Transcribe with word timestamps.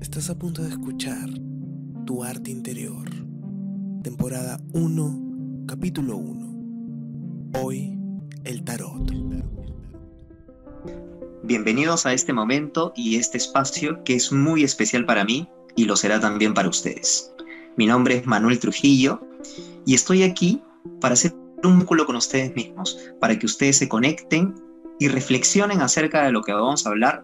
Estás 0.00 0.30
a 0.30 0.34
punto 0.34 0.62
de 0.62 0.70
escuchar 0.70 1.28
Tu 2.06 2.24
Arte 2.24 2.50
Interior, 2.50 3.04
temporada 4.02 4.58
1, 4.72 5.66
capítulo 5.68 6.16
1. 6.16 7.60
Hoy, 7.62 7.98
el 8.44 8.64
tarot. 8.64 9.12
Bienvenidos 11.42 12.06
a 12.06 12.14
este 12.14 12.32
momento 12.32 12.94
y 12.96 13.16
este 13.16 13.36
espacio 13.36 14.02
que 14.02 14.14
es 14.14 14.32
muy 14.32 14.64
especial 14.64 15.04
para 15.04 15.22
mí 15.26 15.46
y 15.76 15.84
lo 15.84 15.96
será 15.96 16.18
también 16.18 16.54
para 16.54 16.70
ustedes. 16.70 17.30
Mi 17.76 17.86
nombre 17.86 18.16
es 18.16 18.26
Manuel 18.26 18.58
Trujillo 18.58 19.20
y 19.84 19.94
estoy 19.94 20.22
aquí 20.22 20.62
para 21.02 21.12
hacer 21.12 21.34
un 21.62 21.78
vínculo 21.78 22.06
con 22.06 22.16
ustedes 22.16 22.54
mismos, 22.56 22.98
para 23.20 23.38
que 23.38 23.44
ustedes 23.44 23.76
se 23.76 23.88
conecten 23.90 24.54
y 24.98 25.08
reflexionen 25.08 25.82
acerca 25.82 26.24
de 26.24 26.32
lo 26.32 26.42
que 26.42 26.54
vamos 26.54 26.86
a 26.86 26.88
hablar 26.88 27.22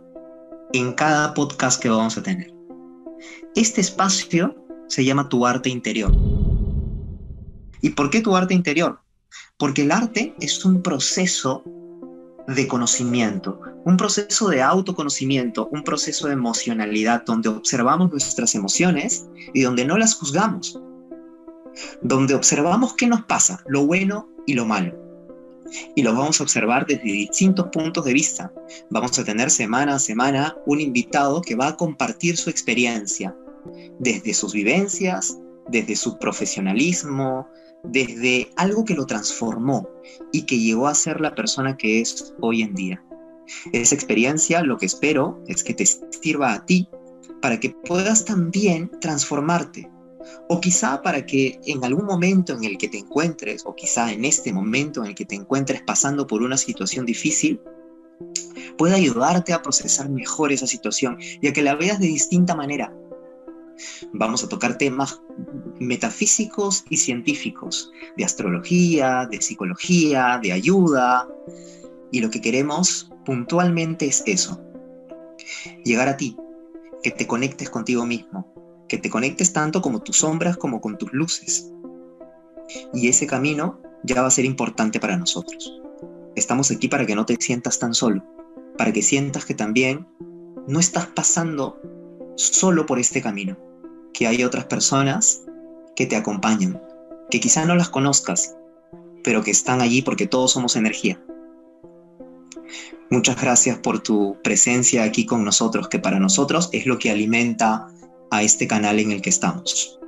en 0.75 0.93
cada 0.93 1.33
podcast 1.33 1.83
que 1.83 1.89
vamos 1.89 2.19
a 2.19 2.23
tener. 2.23 2.56
Este 3.57 3.81
espacio 3.81 4.55
se 4.87 5.03
llama 5.03 5.31
tu 5.31 5.47
arte 5.47 5.71
interior. 5.71 6.13
¿Y 7.81 7.89
por 7.89 8.11
qué 8.11 8.21
tu 8.21 8.37
arte 8.37 8.53
interior? 8.53 9.01
Porque 9.57 9.81
el 9.81 9.93
arte 9.93 10.35
es 10.41 10.63
un 10.67 10.83
proceso 10.83 11.65
de 12.47 12.69
conocimiento, 12.69 13.59
un 13.87 13.97
proceso 13.97 14.51
de 14.51 14.61
autoconocimiento, 14.61 15.71
un 15.73 15.85
proceso 15.85 16.27
de 16.27 16.35
emocionalidad 16.35 17.25
donde 17.25 17.49
observamos 17.49 18.11
nuestras 18.11 18.55
emociones 18.55 19.27
y 19.55 19.63
donde 19.63 19.87
no 19.87 19.97
las 19.97 20.17
juzgamos, 20.17 20.79
donde 22.03 22.35
observamos 22.35 22.93
qué 22.93 23.07
nos 23.07 23.25
pasa, 23.25 23.65
lo 23.69 23.87
bueno 23.87 24.29
y 24.45 24.53
lo 24.53 24.67
malo. 24.67 24.95
Y 25.95 26.03
lo 26.03 26.13
vamos 26.13 26.41
a 26.41 26.43
observar 26.43 26.85
desde 26.85 27.05
distintos 27.05 27.69
puntos 27.73 28.05
de 28.05 28.13
vista. 28.13 28.53
Vamos 28.91 29.19
a 29.19 29.25
tener 29.25 29.51
semana 29.51 29.95
a 29.95 29.99
semana 29.99 30.55
un 30.67 30.79
invitado 30.79 31.41
que 31.41 31.55
va 31.55 31.69
a 31.69 31.77
compartir 31.77 32.37
su 32.37 32.51
experiencia, 32.51 33.35
desde 33.99 34.35
sus 34.35 34.53
vivencias, 34.53 35.39
desde 35.69 35.97
su 35.97 36.19
profesionalismo, 36.19 37.49
desde 37.85 38.51
algo 38.57 38.85
que 38.85 38.95
lo 38.95 39.07
transformó 39.07 39.89
y 40.33 40.43
que 40.43 40.59
llegó 40.59 40.89
a 40.89 40.95
ser 40.95 41.21
la 41.21 41.35
persona 41.35 41.77
que 41.77 42.01
es 42.01 42.35
hoy 42.41 42.63
en 42.63 42.75
día. 42.75 43.03
Esa 43.73 43.95
experiencia 43.95 44.63
lo 44.63 44.77
que 44.79 44.87
espero 44.87 45.43
es 45.47 45.63
que 45.63 45.75
te 45.75 45.87
sirva 45.87 46.53
a 46.53 46.67
ti 46.67 46.89
para 47.41 47.61
que 47.61 47.71
puedas 47.71 48.25
también 48.25 48.91
transformarte. 49.01 49.91
O 50.49 50.61
quizá 50.61 51.03
para 51.03 51.25
que 51.25 51.61
en 51.67 51.85
algún 51.85 52.05
momento 52.05 52.53
en 52.53 52.65
el 52.65 52.79
que 52.79 52.89
te 52.89 52.99
encuentres, 52.99 53.63
o 53.65 53.77
quizá 53.77 54.13
en 54.13 54.25
este 54.25 54.53
momento 54.53 55.03
en 55.03 55.11
el 55.11 55.15
que 55.15 55.25
te 55.25 55.37
encuentres 55.37 55.83
pasando 55.83 56.27
por 56.27 56.43
una 56.43 56.57
situación 56.57 57.07
difícil, 57.07 57.61
pueda 58.77 58.97
ayudarte 58.97 59.53
a 59.53 59.63
procesar 59.63 60.09
mejor 60.09 60.51
esa 60.51 60.67
situación 60.67 61.19
y 61.41 61.47
a 61.47 61.53
que 61.53 61.63
la 61.63 61.77
veas 61.77 62.01
de 62.01 62.09
distinta 62.09 62.57
manera, 62.57 62.93
Vamos 64.13 64.43
a 64.45 64.49
tocar 64.49 64.79
temas 64.79 65.21
metafísicos 65.79 66.85
y 66.89 66.97
científicos, 66.97 67.91
de 68.17 68.25
astrología, 68.25 69.27
de 69.31 69.41
psicología, 69.41 70.41
de 70.43 70.53
ayuda. 70.53 71.29
Y 72.11 72.21
lo 72.21 72.31
que 72.31 72.41
queremos 72.41 73.11
puntualmente 73.25 74.07
es 74.07 74.23
eso. 74.27 74.61
Llegar 75.85 76.09
a 76.09 76.17
ti, 76.17 76.37
que 77.03 77.11
te 77.11 77.27
conectes 77.27 77.71
contigo 77.71 78.07
mismo, 78.07 78.53
que 78.89 78.99
te 78.99 79.11
conectes 79.11 79.53
tanto 79.53 79.83
como 79.83 80.01
tus 80.01 80.19
sombras 80.19 80.57
como 80.57 80.81
con 80.81 80.97
tus 80.99 81.13
luces. 81.13 81.71
Y 82.95 83.09
ese 83.09 83.27
camino 83.27 83.81
ya 84.03 84.23
va 84.23 84.29
a 84.29 84.33
ser 84.33 84.45
importante 84.45 85.01
para 85.01 85.17
nosotros. 85.17 85.81
Estamos 86.35 86.71
aquí 86.71 86.89
para 86.89 87.07
que 87.07 87.15
no 87.15 87.27
te 87.27 87.37
sientas 87.39 87.79
tan 87.79 87.95
solo, 87.95 88.25
para 88.77 88.93
que 88.93 89.03
sientas 89.03 89.45
que 89.45 89.55
también 89.55 90.07
no 90.67 90.81
estás 90.81 91.07
pasando 91.07 91.81
solo 92.37 92.87
por 92.87 92.99
este 92.99 93.21
camino, 93.21 93.57
que 94.13 94.27
hay 94.27 94.45
otras 94.45 94.67
personas 94.67 95.43
que 95.97 96.07
te 96.07 96.17
acompañan, 96.17 96.81
que 97.31 97.41
quizá 97.41 97.65
no 97.65 97.75
las 97.75 97.89
conozcas, 97.89 98.55
pero 99.25 99.43
que 99.43 99.51
están 99.51 99.81
allí 99.81 100.03
porque 100.03 100.27
todos 100.27 100.53
somos 100.53 100.77
energía. 100.77 101.21
Muchas 103.11 103.41
gracias 103.41 103.79
por 103.79 104.01
tu 104.01 104.37
presencia 104.43 105.05
aquí 105.05 105.27
con 105.27 105.45
nosotros, 105.45 105.89
que 105.89 105.99
para 105.99 106.19
nosotros 106.19 106.69
es 106.73 106.87
lo 106.87 106.99
que 106.99 107.11
alimenta 107.11 107.89
a 108.31 108.43
este 108.43 108.67
canal 108.67 108.99
en 108.99 109.13
el 109.13 109.23
que 109.23 109.31
estamos. 109.31 109.99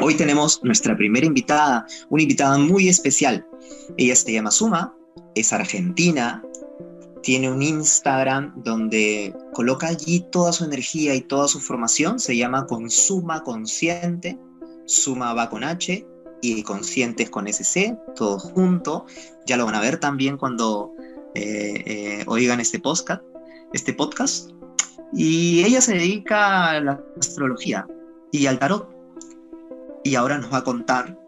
Hoy 0.00 0.14
tenemos 0.16 0.60
nuestra 0.64 0.96
primera 0.96 1.26
invitada, 1.26 1.86
una 2.08 2.22
invitada 2.22 2.58
muy 2.58 2.88
especial. 2.88 3.46
Ella 3.96 4.16
se 4.16 4.32
llama 4.32 4.50
Suma, 4.50 4.94
es 5.34 5.52
argentina, 5.52 6.42
tiene 7.24 7.50
un 7.50 7.62
Instagram 7.62 8.52
donde 8.56 9.34
coloca 9.54 9.88
allí 9.88 10.26
toda 10.30 10.52
su 10.52 10.64
energía 10.64 11.14
y 11.14 11.22
toda 11.22 11.48
su 11.48 11.58
formación, 11.58 12.20
se 12.20 12.36
llama 12.36 12.66
Consuma 12.66 13.42
Consciente, 13.42 14.38
Suma 14.84 15.32
va 15.32 15.48
con 15.48 15.64
H 15.64 16.06
y 16.42 16.62
Conscientes 16.62 17.30
con 17.30 17.48
SC, 17.48 17.96
todo 18.14 18.38
junto, 18.38 19.06
ya 19.46 19.56
lo 19.56 19.64
van 19.64 19.74
a 19.74 19.80
ver 19.80 19.98
también 19.98 20.36
cuando 20.36 20.92
eh, 21.34 21.82
eh, 21.86 22.24
oigan 22.26 22.60
este 22.60 22.78
podcast, 22.78 23.22
este 23.72 23.94
podcast. 23.94 24.50
Y 25.14 25.64
ella 25.64 25.80
se 25.80 25.94
dedica 25.94 26.70
a 26.70 26.80
la 26.80 27.00
astrología 27.18 27.86
y 28.32 28.46
al 28.46 28.58
tarot. 28.58 28.90
Y 30.02 30.16
ahora 30.16 30.38
nos 30.38 30.52
va 30.52 30.58
a 30.58 30.64
contar 30.64 31.18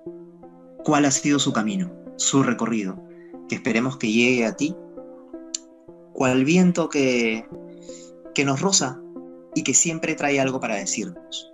cuál 0.84 1.06
ha 1.06 1.10
sido 1.10 1.38
su 1.38 1.52
camino, 1.52 1.90
su 2.16 2.42
recorrido, 2.42 3.02
que 3.48 3.54
esperemos 3.54 3.96
que 3.96 4.12
llegue 4.12 4.44
a 4.44 4.56
ti 4.56 4.76
cual 6.16 6.46
viento 6.46 6.88
que, 6.88 7.44
que 8.34 8.46
nos 8.46 8.62
roza 8.62 8.98
y 9.54 9.62
que 9.62 9.74
siempre 9.74 10.14
trae 10.14 10.40
algo 10.40 10.58
para 10.58 10.76
decirnos. 10.76 11.52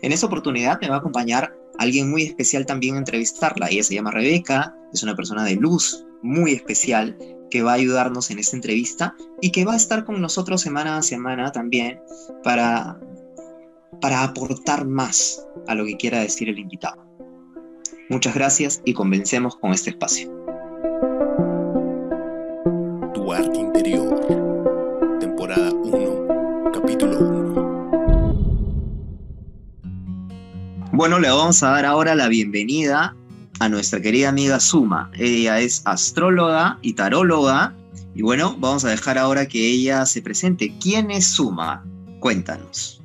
En 0.00 0.10
esa 0.10 0.26
oportunidad 0.26 0.80
me 0.80 0.88
va 0.88 0.96
a 0.96 0.98
acompañar 1.00 1.54
alguien 1.78 2.10
muy 2.10 2.22
especial 2.22 2.64
también 2.64 2.94
a 2.94 2.98
entrevistarla. 2.98 3.68
Ella 3.68 3.84
se 3.84 3.94
llama 3.94 4.10
Rebeca, 4.10 4.74
es 4.90 5.02
una 5.02 5.14
persona 5.14 5.44
de 5.44 5.56
luz 5.56 6.06
muy 6.22 6.52
especial 6.52 7.18
que 7.50 7.62
va 7.62 7.72
a 7.72 7.74
ayudarnos 7.74 8.30
en 8.30 8.38
esta 8.38 8.56
entrevista 8.56 9.14
y 9.42 9.50
que 9.50 9.66
va 9.66 9.74
a 9.74 9.76
estar 9.76 10.06
con 10.06 10.18
nosotros 10.18 10.62
semana 10.62 10.96
a 10.96 11.02
semana 11.02 11.52
también 11.52 12.00
para, 12.42 12.98
para 14.00 14.22
aportar 14.22 14.86
más 14.86 15.46
a 15.68 15.74
lo 15.74 15.84
que 15.84 15.98
quiera 15.98 16.20
decir 16.20 16.48
el 16.48 16.58
invitado. 16.58 17.04
Muchas 18.08 18.34
gracias 18.34 18.80
y 18.86 18.94
comencemos 18.94 19.56
con 19.56 19.72
este 19.72 19.90
espacio. 19.90 20.32
Bueno, 30.96 31.18
le 31.18 31.28
vamos 31.28 31.60
a 31.64 31.70
dar 31.70 31.86
ahora 31.86 32.14
la 32.14 32.28
bienvenida 32.28 33.16
a 33.58 33.68
nuestra 33.68 34.00
querida 34.00 34.28
amiga 34.28 34.60
Suma. 34.60 35.10
Ella 35.18 35.58
es 35.58 35.82
astróloga 35.86 36.78
y 36.82 36.92
taróloga. 36.92 37.74
Y 38.14 38.22
bueno, 38.22 38.54
vamos 38.60 38.84
a 38.84 38.90
dejar 38.90 39.18
ahora 39.18 39.44
que 39.46 39.58
ella 39.58 40.06
se 40.06 40.22
presente. 40.22 40.72
¿Quién 40.80 41.10
es 41.10 41.26
Suma? 41.26 41.84
Cuéntanos. 42.20 43.02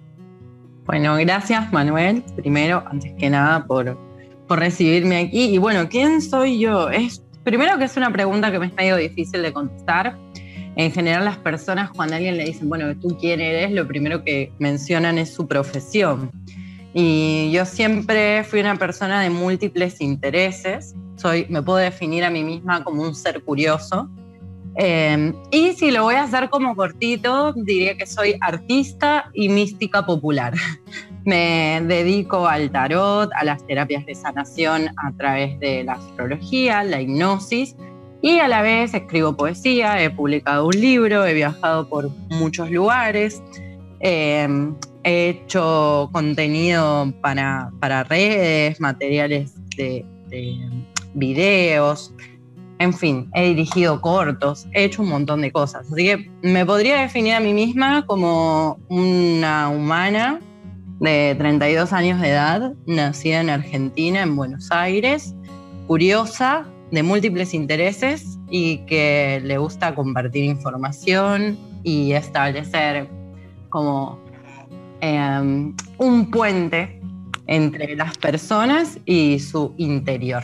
Bueno, 0.85 1.15
gracias 1.15 1.73
Manuel, 1.73 2.23
primero, 2.35 2.83
antes 2.91 3.11
que 3.17 3.27
nada, 3.27 3.65
por, 3.65 3.97
por 4.47 4.59
recibirme 4.59 5.21
aquí. 5.21 5.45
Y 5.45 5.57
bueno, 5.57 5.89
¿quién 5.89 6.21
soy 6.21 6.59
yo? 6.59 6.91
Es, 6.91 7.23
primero 7.43 7.79
que 7.79 7.85
es 7.85 7.97
una 7.97 8.13
pregunta 8.13 8.51
que 8.51 8.59
me 8.59 8.67
es 8.67 8.73
medio 8.75 8.97
difícil 8.97 9.41
de 9.41 9.51
contestar. 9.51 10.15
En 10.75 10.91
general 10.91 11.25
las 11.25 11.37
personas 11.37 11.89
cuando 11.89 12.17
alguien 12.17 12.37
le 12.37 12.45
dicen, 12.45 12.69
bueno, 12.69 12.95
¿tú 12.99 13.17
quién 13.19 13.41
eres? 13.41 13.71
Lo 13.71 13.87
primero 13.87 14.23
que 14.23 14.53
mencionan 14.59 15.17
es 15.17 15.33
su 15.33 15.47
profesión. 15.47 16.29
Y 16.93 17.51
yo 17.51 17.65
siempre 17.65 18.43
fui 18.43 18.59
una 18.59 18.75
persona 18.75 19.21
de 19.21 19.29
múltiples 19.29 20.01
intereses. 20.01 20.95
Soy, 21.15 21.45
me 21.49 21.61
puedo 21.61 21.77
definir 21.77 22.23
a 22.23 22.29
mí 22.29 22.43
misma 22.43 22.83
como 22.83 23.03
un 23.03 23.13
ser 23.13 23.43
curioso. 23.43 24.09
Em, 24.75 25.33
y 25.51 25.73
si 25.73 25.91
lo 25.91 26.03
voy 26.03 26.15
a 26.15 26.23
hacer 26.23 26.49
como 26.49 26.75
cortito, 26.75 27.53
diría 27.53 27.97
que 27.97 28.05
soy 28.05 28.35
artista 28.41 29.29
y 29.33 29.49
mística 29.49 30.05
popular. 30.05 30.53
me 31.25 31.81
dedico 31.85 32.47
al 32.47 32.71
tarot, 32.71 33.29
a 33.35 33.43
las 33.43 33.65
terapias 33.67 34.05
de 34.05 34.15
sanación 34.15 34.89
a 34.97 35.11
través 35.17 35.59
de 35.59 35.83
la 35.83 35.93
astrología, 35.93 36.83
la 36.83 37.01
hipnosis 37.01 37.75
y 38.21 38.39
a 38.39 38.47
la 38.47 38.61
vez 38.61 38.93
escribo 38.93 39.35
poesía, 39.35 40.01
he 40.03 40.09
publicado 40.09 40.67
un 40.67 40.79
libro, 40.79 41.25
he 41.25 41.33
viajado 41.33 41.87
por 41.87 42.09
muchos 42.29 42.69
lugares. 42.69 43.41
Em, 44.01 44.75
He 45.03 45.29
hecho 45.29 46.09
contenido 46.11 47.13
para, 47.21 47.71
para 47.79 48.03
redes, 48.03 48.79
materiales 48.81 49.53
de, 49.77 50.05
videos, 51.13 52.13
en 52.79 52.93
fin, 52.93 53.29
he 53.33 53.47
dirigido 53.47 53.99
cortos, 53.99 54.67
he 54.73 54.85
hecho 54.85 55.01
un 55.01 55.09
montón 55.09 55.41
de 55.41 55.51
cosas. 55.51 55.91
Así 55.91 56.05
que 56.05 56.31
me 56.41 56.65
podría 56.65 57.01
definir 57.01 57.33
a 57.33 57.39
mí 57.39 57.53
misma 57.53 58.05
como 58.05 58.79
una 58.89 59.69
humana 59.69 60.39
de 60.99 61.35
32 61.37 61.91
años 61.93 62.21
de 62.21 62.29
edad, 62.29 62.73
nacida 62.85 63.41
en 63.41 63.49
Argentina, 63.49 64.21
en 64.21 64.35
Buenos 64.35 64.71
Aires, 64.71 65.35
curiosa, 65.87 66.65
de 66.91 67.03
múltiples 67.03 67.53
intereses 67.53 68.37
y 68.49 68.79
que 68.85 69.41
le 69.43 69.57
gusta 69.57 69.93
compartir 69.93 70.45
información 70.45 71.57
y 71.83 72.13
establecer 72.13 73.07
como 73.69 74.19
em, 75.01 75.73
un 75.97 76.29
puente 76.29 77.01
entre 77.47 77.95
las 77.95 78.17
personas 78.17 78.99
y 79.05 79.39
su 79.39 79.73
interior. 79.77 80.43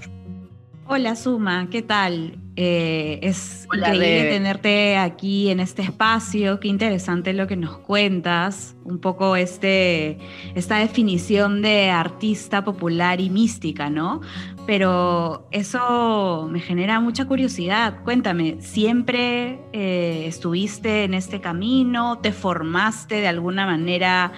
Hola 0.88 1.16
Suma, 1.16 1.68
¿qué 1.72 1.82
tal? 1.82 2.40
Eh, 2.58 3.20
es 3.22 3.68
increíble 3.74 4.30
tenerte 4.30 4.96
aquí 4.96 5.50
en 5.50 5.60
este 5.60 5.82
espacio, 5.82 6.60
qué 6.62 6.70
interesante 6.70 7.34
lo 7.34 7.48
que 7.48 7.58
nos 7.58 7.80
cuentas, 7.80 8.76
un 8.86 9.00
poco 9.00 9.36
este, 9.36 10.20
esta 10.54 10.78
definición 10.78 11.62
de 11.62 11.90
artista 11.90 12.64
popular 12.64 13.20
y 13.20 13.30
mística, 13.30 13.90
¿no? 13.90 14.22
Pero 14.66 15.48
eso 15.52 16.48
me 16.50 16.60
genera 16.60 17.00
mucha 17.00 17.26
curiosidad. 17.26 18.04
Cuéntame, 18.04 18.58
¿siempre 18.62 19.60
eh, 19.74 20.26
estuviste 20.28 21.04
en 21.04 21.14
este 21.14 21.40
camino? 21.40 22.18
¿Te 22.20 22.32
formaste 22.32 23.16
de 23.16 23.28
alguna 23.28 23.66
manera? 23.66 24.32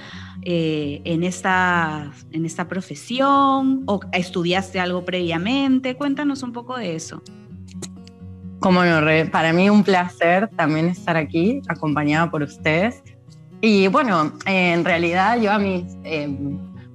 Eh, 0.43 1.01
en, 1.03 1.23
esta, 1.23 2.11
en 2.31 2.45
esta 2.45 2.69
profesión 2.69 3.83
o 3.85 3.99
estudiaste 4.13 4.79
algo 4.79 5.03
previamente? 5.03 5.95
Cuéntanos 5.95 6.43
un 6.43 6.53
poco 6.53 6.77
de 6.77 6.95
eso. 6.95 7.21
Como 8.59 8.83
no, 8.83 9.01
para 9.31 9.51
mí 9.51 9.69
un 9.69 9.83
placer 9.83 10.47
también 10.55 10.87
estar 10.87 11.17
aquí 11.17 11.61
acompañada 11.67 12.31
por 12.31 12.43
ustedes. 12.43 13.03
Y 13.61 13.87
bueno, 13.87 14.31
en 14.45 14.85
realidad 14.85 15.39
yo 15.41 15.51
a 15.51 15.59
mis... 15.59 15.83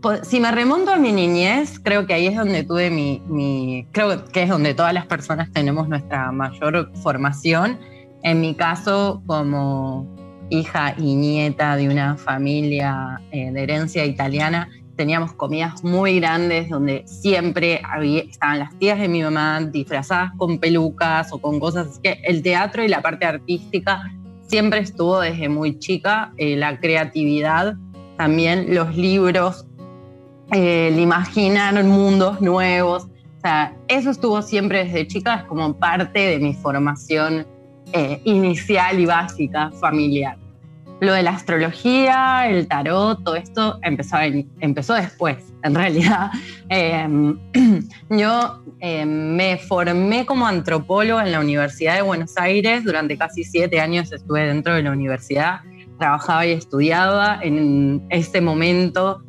Em, 0.05 0.25
si 0.25 0.41
me 0.41 0.51
remonto 0.51 0.93
a 0.93 0.97
mi 0.97 1.13
niñez, 1.13 1.79
creo 1.79 2.07
que 2.07 2.15
ahí 2.15 2.27
es 2.27 2.37
donde 2.37 2.65
tuve 2.65 2.91
mi, 2.91 3.23
mi, 3.27 3.87
creo 3.93 4.25
que 4.27 4.43
es 4.43 4.49
donde 4.49 4.75
todas 4.75 4.93
las 4.93 5.07
personas 5.07 5.53
tenemos 5.53 5.89
nuestra 5.89 6.33
mayor 6.33 6.91
formación. 7.03 7.79
En 8.23 8.41
mi 8.41 8.55
caso, 8.55 9.23
como 9.27 10.07
hija 10.51 10.95
y 10.99 11.15
nieta 11.15 11.77
de 11.77 11.89
una 11.89 12.17
familia 12.17 13.21
eh, 13.31 13.51
de 13.51 13.63
herencia 13.63 14.05
italiana, 14.05 14.69
teníamos 14.97 15.33
comidas 15.33 15.83
muy 15.83 16.21
grandes 16.21 16.69
donde 16.69 17.05
siempre 17.07 17.81
había, 17.83 18.23
estaban 18.23 18.59
las 18.59 18.79
tías 18.79 19.01
de 19.01 19.09
mi 19.09 19.23
mamá 19.23 19.61
disfrazadas 19.61 20.33
con 20.37 20.59
pelucas 20.59 21.33
o 21.33 21.39
con 21.39 21.59
cosas. 21.59 21.89
Así 21.89 22.01
que 22.03 22.21
el 22.25 22.43
teatro 22.43 22.85
y 22.85 22.89
la 22.89 23.01
parte 23.01 23.25
artística 23.25 24.03
siempre 24.47 24.81
estuvo 24.81 25.21
desde 25.21 25.49
muy 25.49 25.79
chica. 25.79 26.33
Eh, 26.37 26.57
la 26.57 26.79
creatividad, 26.79 27.75
también 28.17 28.75
los 28.75 28.95
libros, 28.95 29.67
el 30.53 30.99
imaginar 30.99 31.83
mundos 31.85 32.41
nuevos. 32.41 33.05
O 33.05 33.41
sea, 33.41 33.75
eso 33.89 34.11
estuvo 34.11 34.41
siempre 34.43 34.85
desde 34.85 35.07
chica, 35.09 35.35
es 35.35 35.45
como 35.45 35.77
parte 35.77 36.19
de 36.19 36.39
mi 36.39 36.55
formación 36.55 37.47
inicial 38.25 38.99
y 39.01 39.07
básica 39.07 39.71
familiar. 39.81 40.39
Lo 41.01 41.13
de 41.15 41.25
la 41.25 41.33
astrología, 41.33 42.49
el 42.49 42.69
tarot, 42.69 43.25
todo 43.25 43.35
esto 43.35 43.81
empezó, 43.83 44.19
empezó 44.61 44.95
después, 44.95 45.37
en 45.65 45.75
realidad. 45.75 46.31
Em, 46.69 47.39
yo 48.09 48.63
em, 48.79 49.35
me 49.35 49.59
formé 49.59 50.25
como 50.25 50.47
antropóloga 50.47 51.27
en 51.27 51.33
la 51.33 51.41
Universidad 51.41 51.97
de 51.97 52.03
Buenos 52.03 52.39
Aires, 52.39 52.85
durante 52.85 53.19
casi 53.19 53.43
siete 53.43 53.81
años 53.81 54.13
estuve 54.13 54.47
dentro 54.47 54.75
de 54.75 54.85
la 54.85 54.93
universidad, 54.93 55.63
trabajaba 55.99 56.47
y 56.47 56.53
estudiaba. 56.53 57.41
En 57.43 58.07
ese 58.09 58.41
momento 58.41 59.23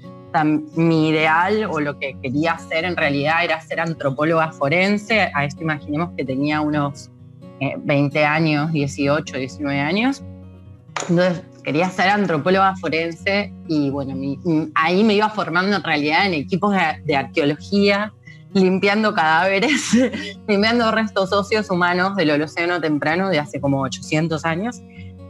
mi 0.43 1.09
ideal 1.09 1.65
o 1.69 1.79
lo 1.79 1.99
que 1.99 2.17
quería 2.21 2.53
hacer 2.53 2.85
en 2.85 2.95
realidad 2.95 3.43
era 3.43 3.61
ser 3.61 3.79
antropóloga 3.79 4.51
forense. 4.51 5.29
A 5.33 5.45
esto 5.45 5.61
imaginemos 5.61 6.11
que 6.17 6.25
tenía 6.25 6.61
unos 6.61 7.11
20 7.59 8.19
eh, 8.19 8.25
años, 8.25 8.71
18, 8.71 9.37
19 9.37 9.79
años. 9.79 10.23
Entonces 11.09 11.43
quería 11.63 11.89
ser 11.89 12.09
antropóloga 12.09 12.75
forense 12.75 13.53
y 13.67 13.89
bueno, 13.89 14.15
ahí 14.75 15.03
me 15.03 15.15
iba 15.15 15.29
formando 15.29 15.75
en 15.75 15.83
realidad 15.83 16.25
en 16.25 16.33
equipos 16.33 16.75
de, 17.05 17.15
arqueología, 17.15 18.13
limpiando 18.53 19.13
cadáveres, 19.13 19.93
limpiando 20.47 20.91
restos 20.91 21.31
óseos 21.31 21.69
humanos 21.69 22.15
del 22.15 22.31
Holoceno 22.31 22.81
temprano 22.81 23.29
de 23.29 23.39
hace 23.39 23.59
como 23.61 23.81
800 23.81 24.45
años. 24.45 24.81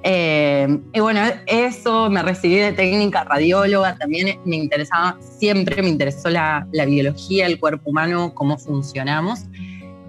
Eh, 0.04 0.80
y 0.94 1.00
bueno, 1.00 1.22
eso 1.48 2.10
me 2.10 2.22
recibí 2.22 2.56
de 2.56 2.74
técnica 2.74 3.24
radióloga, 3.24 3.96
también 3.96 4.40
me 4.46 4.58
interesaba, 4.58 5.18
siempre 5.22 5.82
me 5.82 5.90
interesó 5.90 6.30
la, 6.30 6.68
la 6.72 6.86
biología, 6.86 7.46
el 7.46 7.60
cuerpo 7.60 7.90
humano, 7.90 8.34
cómo 8.34 8.58
funcionamos. 8.58 9.46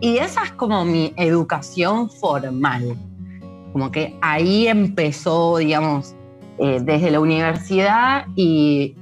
Y 0.00 0.19
esa 0.19 0.44
es 0.44 0.52
como 0.52 0.85
mi 0.85 1.14
educación 1.17 2.11
formal 2.11 2.96
como 3.75 3.91
que 3.91 4.14
ahí 4.20 4.69
empezó, 4.69 5.56
digamos, 5.56 6.14
eh, 6.58 6.79
desde 6.81 7.11
la 7.11 7.19
universidad 7.19 8.25
y, 8.37 8.94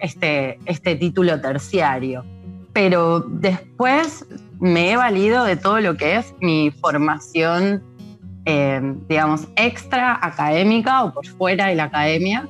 este, 0.00 0.58
este 0.64 0.96
título 0.96 1.38
terciario. 1.42 2.24
Pero 2.72 3.20
después 3.20 4.24
me 4.60 4.92
he 4.92 4.96
valido 4.96 5.44
de 5.44 5.56
todo 5.56 5.78
lo 5.80 5.98
que 5.98 6.16
es 6.16 6.34
mi 6.40 6.70
formación, 6.70 7.82
eh, 8.44 8.80
digamos, 9.08 9.48
extra 9.56 10.18
académica 10.20 11.04
o 11.04 11.12
por 11.12 11.26
fuera 11.26 11.66
de 11.66 11.74
la 11.74 11.84
academia, 11.84 12.48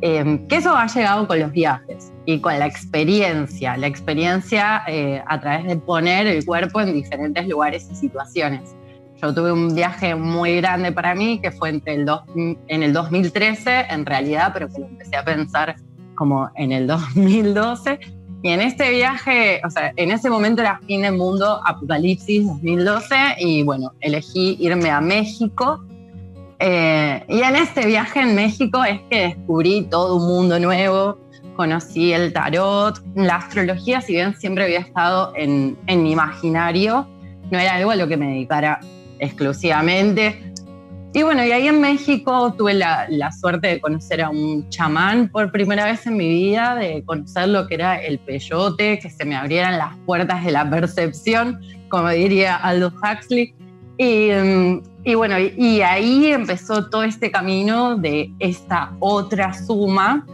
eh, 0.00 0.40
que 0.48 0.56
eso 0.56 0.76
ha 0.76 0.86
llegado 0.86 1.26
con 1.26 1.38
los 1.38 1.52
viajes 1.52 2.12
y 2.26 2.40
con 2.40 2.58
la 2.58 2.66
experiencia, 2.66 3.76
la 3.76 3.86
experiencia 3.86 4.84
a 5.26 5.40
través 5.40 5.66
de 5.66 5.76
poner 5.76 6.26
el 6.26 6.44
cuerpo 6.44 6.80
en 6.80 6.92
diferentes 6.92 7.46
lugares 7.48 7.88
y 7.90 7.94
situaciones. 7.94 8.74
Yo 9.22 9.32
tuve 9.32 9.52
un 9.52 9.72
viaje 9.72 10.16
muy 10.16 10.56
grande 10.56 10.90
para 10.90 11.14
mí, 11.14 11.40
que 11.40 11.52
fue 11.52 11.68
entre 11.68 11.94
el 11.94 12.10
en 12.34 12.82
el 12.82 12.92
2013, 12.92 13.86
en 13.90 14.04
realidad, 14.04 14.50
pero 14.52 14.68
que 14.68 14.80
lo 14.80 14.86
empecé 14.86 15.16
a 15.16 15.24
pensar 15.24 15.76
como 16.16 16.50
en 16.56 16.72
el 16.72 16.88
2012. 16.88 18.00
Y 18.42 18.48
en 18.48 18.60
este 18.60 18.90
viaje, 18.90 19.60
o 19.64 19.70
sea, 19.70 19.92
en 19.96 20.10
ese 20.10 20.28
momento 20.28 20.62
era 20.62 20.80
fin 20.86 21.02
del 21.02 21.16
mundo, 21.16 21.60
Apocalipsis 21.64 22.44
2012, 22.46 23.14
y 23.38 23.62
bueno, 23.62 23.92
elegí 24.00 24.56
irme 24.58 24.90
a 24.90 25.00
México. 25.00 25.80
Eh, 26.58 27.24
y 27.28 27.40
en 27.40 27.56
este 27.56 27.86
viaje 27.86 28.20
en 28.20 28.34
México 28.34 28.82
es 28.84 29.00
que 29.08 29.28
descubrí 29.28 29.86
todo 29.88 30.16
un 30.16 30.26
mundo 30.26 30.58
nuevo, 30.58 31.18
conocí 31.54 32.12
el 32.12 32.32
tarot, 32.32 33.00
la 33.14 33.36
astrología, 33.36 34.00
si 34.00 34.14
bien 34.14 34.34
siempre 34.36 34.64
había 34.64 34.80
estado 34.80 35.32
en, 35.36 35.78
en 35.86 36.02
mi 36.02 36.12
imaginario, 36.12 37.06
no 37.52 37.58
era 37.58 37.74
algo 37.74 37.92
a 37.92 37.96
lo 37.96 38.08
que 38.08 38.16
me 38.16 38.26
dedicara 38.26 38.80
exclusivamente. 39.20 40.51
Y 41.14 41.22
bueno, 41.22 41.44
y 41.44 41.52
ahí 41.52 41.68
en 41.68 41.80
México 41.80 42.54
tuve 42.56 42.72
la, 42.72 43.32
suerte 43.38 43.68
de 43.68 43.80
conocer 43.80 44.22
a 44.22 44.30
un 44.30 44.68
chamán 44.70 45.28
por 45.28 45.52
primera 45.52 45.84
vez 45.84 46.06
en 46.06 46.16
mi 46.16 46.26
vida, 46.26 46.74
de 46.74 47.04
conocer 47.04 47.48
lo 47.48 47.66
que 47.66 47.74
era 47.74 48.00
el 48.00 48.18
peyote, 48.18 48.98
que 48.98 49.10
se 49.10 49.26
me 49.26 49.36
abrieran 49.36 49.76
las 49.76 49.94
puertas 50.06 50.42
de 50.42 50.52
la 50.52 50.68
percepción, 50.68 51.60
como 51.90 52.08
diría 52.08 52.56
Aldous 52.56 52.94
Huxley. 52.94 53.54
Y, 53.98 54.30
mm, 54.30 54.82
y 55.04 55.14
bueno, 55.14 55.36
y, 55.38 55.82
ahí 55.82 56.26
empezó 56.26 56.88
todo 56.88 57.02
este 57.02 57.30
camino 57.30 57.96
de 57.96 58.32
esta 58.38 58.92
otra 59.00 59.52
suma, 59.52 60.24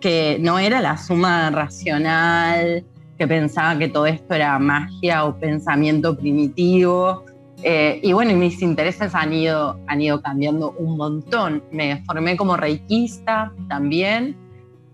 que 0.00 0.38
no 0.40 0.58
era 0.58 0.80
la 0.80 0.96
suma 0.96 1.50
racional, 1.50 2.84
que 3.18 3.28
pensaba 3.28 3.78
que 3.78 3.88
todo 3.88 4.06
esto 4.06 4.34
era 4.34 4.58
magia 4.58 5.26
o 5.26 5.38
pensamiento 5.38 6.16
primitivo, 6.16 7.24
eh, 7.66 7.98
y 8.02 8.12
bueno, 8.12 8.34
mis 8.34 8.60
intereses 8.60 9.14
han 9.14 9.32
ido, 9.32 9.80
han 9.86 9.98
ido 10.02 10.20
cambiando 10.20 10.72
un 10.72 10.98
montón. 10.98 11.64
Me 11.72 12.04
formé 12.04 12.36
como 12.36 12.58
reikista 12.58 13.54
también, 13.70 14.36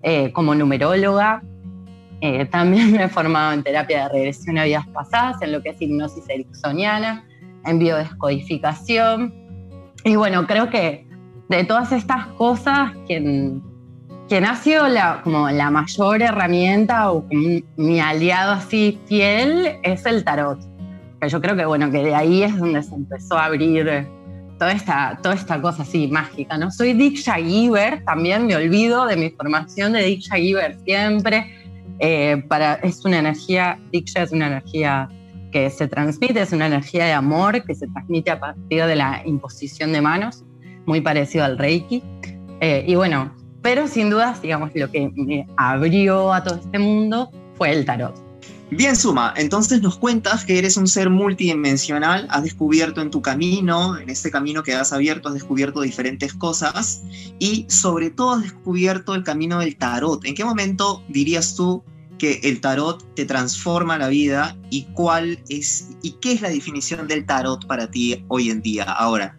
eh, 0.05 0.31
como 0.33 0.55
numeróloga. 0.55 1.43
Eh, 2.21 2.45
también 2.45 2.93
me 2.93 3.03
he 3.05 3.09
formado 3.09 3.53
en 3.55 3.65
terapia 3.65 4.05
de 4.05 4.09
regresión 4.11 4.57
a 4.57 4.65
vidas 4.65 4.87
pasadas, 4.87 5.43
en 5.43 5.50
lo 5.50 5.61
que 5.62 5.71
es 5.71 5.83
hipnosis 5.83 6.29
ericksoniana, 6.29 7.25
en 7.65 7.81
biodescodificación. 7.81 9.35
Y 10.05 10.15
bueno, 10.15 10.47
creo 10.47 10.71
que 10.71 11.09
de 11.49 11.65
todas 11.65 11.91
estas 11.91 12.29
cosas, 12.39 12.93
quien, 13.09 13.65
quien 14.29 14.45
ha 14.45 14.55
sido 14.55 14.87
la, 14.87 15.23
como 15.25 15.50
la 15.50 15.73
mayor 15.73 16.23
herramienta 16.23 17.11
o 17.11 17.27
mi 17.77 17.99
aliado 17.99 18.53
así 18.53 19.00
fiel 19.07 19.77
es 19.83 20.07
el 20.07 20.23
tarot 20.23 20.71
yo 21.29 21.41
creo 21.41 21.57
que 21.57 21.65
bueno, 21.65 21.91
que 21.91 22.03
de 22.03 22.15
ahí 22.15 22.43
es 22.43 22.57
donde 22.57 22.83
se 22.83 22.95
empezó 22.95 23.37
a 23.37 23.47
abrir 23.47 24.07
toda 24.59 24.73
esta, 24.73 25.19
toda 25.23 25.35
esta 25.35 25.61
cosa 25.61 25.83
así 25.83 26.07
mágica, 26.09 26.59
¿no? 26.59 26.71
Soy 26.71 26.93
Diksha 26.93 27.37
Giver, 27.37 28.05
también 28.05 28.47
me 28.47 28.57
olvido 28.57 29.07
de 29.07 29.17
mi 29.17 29.31
formación 29.31 29.93
de 29.95 30.03
Diksha 30.03 30.37
Giver 30.37 30.77
siempre. 30.85 31.50
Eh, 31.99 32.45
para, 32.49 32.75
es 32.75 33.05
una 33.05 33.19
energía, 33.19 33.79
Diksha 33.91 34.23
es 34.23 34.33
una 34.33 34.49
energía 34.49 35.09
que 35.50 35.69
se 35.71 35.89
transmite, 35.89 36.41
es 36.41 36.53
una 36.53 36.67
energía 36.67 37.07
de 37.07 37.12
amor 37.12 37.62
que 37.65 37.75
se 37.75 37.87
transmite 37.89 38.31
a 38.31 38.39
partir 38.39 38.85
de 38.85 38.97
la 38.97 39.23
imposición 39.25 39.93
de 39.93 40.00
manos, 40.00 40.45
muy 40.87 41.00
parecido 41.00 41.45
al 41.45 41.59
Reiki. 41.59 42.03
Eh, 42.61 42.85
y 42.87 42.95
bueno, 42.95 43.35
pero 43.62 43.89
sin 43.89 44.11
dudas, 44.11 44.41
digamos, 44.43 44.71
lo 44.75 44.91
que 44.91 45.11
me 45.15 45.47
abrió 45.57 46.33
a 46.33 46.43
todo 46.43 46.57
este 46.57 46.79
mundo 46.79 47.31
fue 47.55 47.73
el 47.73 47.85
tarot. 47.85 48.30
Bien, 48.73 48.95
Suma, 48.95 49.35
entonces 49.37 49.83
nos 49.83 49.99
cuentas 49.99 50.45
que 50.45 50.57
eres 50.57 50.77
un 50.77 50.87
ser 50.87 51.11
multidimensional, 51.11 52.29
has 52.31 52.45
descubierto 52.45 53.00
en 53.00 53.11
tu 53.11 53.21
camino, 53.21 53.99
en 53.99 54.09
este 54.09 54.31
camino 54.31 54.62
que 54.62 54.75
has 54.75 54.93
abierto, 54.93 55.29
has 55.29 55.35
descubierto 55.35 55.81
diferentes 55.81 56.33
cosas 56.35 57.03
y 57.41 57.67
sobre 57.69 58.11
todo 58.11 58.35
has 58.35 58.43
descubierto 58.43 59.17
el 59.17 59.25
camino 59.25 59.59
del 59.59 59.77
tarot. 59.77 60.25
¿En 60.25 60.37
qué 60.37 60.45
momento 60.45 61.03
dirías 61.09 61.57
tú 61.57 61.83
que 62.17 62.39
el 62.45 62.61
tarot 62.61 63.12
te 63.17 63.25
transforma 63.25 63.99
la 63.99 64.07
vida 64.07 64.57
y 64.71 64.85
cuál 64.93 65.43
es 65.49 65.89
y 66.03 66.12
qué 66.21 66.35
es 66.35 66.41
la 66.41 66.50
definición 66.50 67.09
del 67.09 67.27
tarot 67.27 67.67
para 67.67 67.91
ti 67.91 68.25
hoy 68.29 68.50
en 68.50 68.62
día, 68.62 68.85
ahora? 68.85 69.37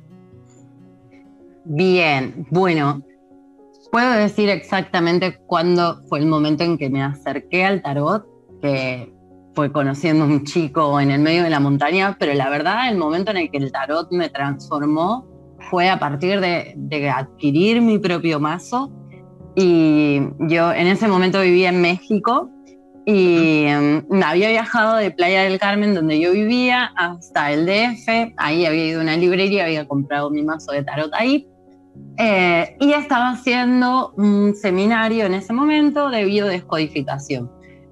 Bien, 1.64 2.46
bueno, 2.50 3.02
puedo 3.94 4.12
decir 4.12 4.50
exactamente 4.50 5.40
cuándo 5.48 6.02
fue 6.10 6.20
el 6.20 6.26
momento 6.26 6.66
en 6.66 6.78
que 6.78 6.90
me 6.90 7.02
acerqué 7.02 7.64
al 7.64 7.82
tarot, 7.82 8.26
que 8.62 9.21
fue 9.54 9.72
conociendo 9.72 10.26
un 10.26 10.44
chico 10.44 11.00
en 11.00 11.12
el 11.12 11.20
medio 11.22 11.44
de 11.44 11.50
la 11.50 11.60
montaña, 11.60 12.16
pero 12.20 12.34
la 12.34 12.50
verdad 12.50 12.90
el 12.90 12.98
momento 12.98 13.32
en 13.32 13.38
el 13.38 13.52
que 13.52 13.58
el 13.58 13.72
tarot 13.72 14.12
me 14.12 14.30
transformó 14.30 15.28
fue 15.70 15.90
a 15.90 16.00
partir 16.00 16.40
de, 16.40 17.10
adquirir 17.10 17.82
mi 17.82 18.00
propio 18.00 18.40
mazo 18.40 18.92
y 19.56 20.22
yo 20.40 20.72
en 20.72 20.88
ese 20.88 21.08
momento 21.08 21.42
vivía 21.42 21.70
en 21.70 21.82
México 21.82 22.50
y 23.06 23.66
em, 23.66 24.04
había 24.24 24.50
viajado 24.50 24.98
de 24.98 25.12
Playa 25.12 25.44
del 25.44 25.60
Carmen, 25.60 25.96
donde 25.96 26.20
yo 26.20 26.32
vivía, 26.32 26.92
hasta 26.96 27.52
el 27.52 27.66
DF. 27.66 28.34
Ahí 28.38 28.66
había 28.66 28.86
ido 28.86 29.00
a 29.00 29.04
una 29.04 29.18
librería, 29.18 29.66
había 29.66 29.88
comprado 29.88 30.30
mi 30.30 30.44
mazo 30.44 30.72
de 30.72 30.84
tarot 30.84 31.12
ahí. 31.14 31.48
Eh, 32.18 32.78
y 32.80 32.94
estaba 32.94 33.32
haciendo 33.32 34.14
un 34.18 34.56
seminario 34.56 35.26
en 35.26 35.34
ese 35.34 35.52
momento 35.52 36.10
de 36.10 36.26
biodescodificación. 36.26 37.52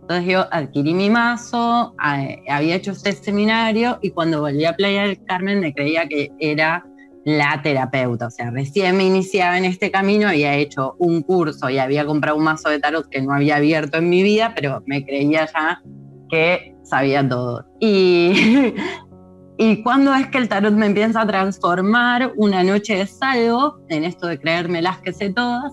Entonces 0.10 0.34
yo 0.34 0.48
adquirí 0.52 0.96
mi 0.96 1.08
mazo, 1.12 1.94
había 2.00 2.76
hecho 2.76 2.94
este 2.94 3.12
seminario 3.14 4.00
y 4.02 4.10
cuando 4.10 4.42
volví 4.42 4.66
a 4.66 4.76
Playa 4.76 5.04
del 5.04 5.24
Carmen 5.24 5.60
me 5.60 5.72
creía 5.72 6.08
que 6.08 6.32
era 6.40 6.84
la 7.26 7.62
terapeuta. 7.62 8.26
O 8.26 8.32
sea, 8.32 8.50
recién 8.50 8.98
me 8.98 9.06
iniciaba 9.06 9.60
en 9.60 9.66
este 9.66 9.92
camino, 9.92 10.28
había 10.28 10.56
hecho 10.56 10.96
un 10.98 11.22
curso 11.22 11.70
y 11.70 11.78
había 11.78 12.08
comprado 12.08 12.40
un 12.40 12.44
mazo 12.44 12.70
de 12.70 12.80
tarot 12.80 13.08
que 13.08 13.22
no 13.22 13.36
había 13.36 13.58
abierto 13.58 14.00
en 14.00 14.10
mi 14.10 14.24
vida, 14.24 14.52
pero 14.56 14.82
me 14.88 15.06
creía 15.06 15.46
ya 15.46 15.84
que 16.28 16.76
sabía 16.82 17.30
todo. 17.30 17.68
Y, 17.80 18.74
y 19.60 19.84
cuando 19.84 20.12
es 20.16 20.26
que 20.30 20.40
el 20.40 20.50
tarot 20.50 20.74
me 20.74 20.88
empieza 20.88 21.22
a 21.22 21.28
transformar, 21.28 22.34
una 22.36 22.64
noche 22.64 23.06
salgo 23.06 23.78
en 23.90 24.06
esto 24.06 24.26
de 24.26 24.40
creerme 24.40 24.82
las 24.82 24.98
que 25.02 25.14
sé 25.14 25.32
todas 25.32 25.72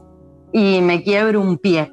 y 0.53 0.83
me 0.83 1.03
quiebro 1.03 1.41
un 1.41 1.57
pie. 1.57 1.91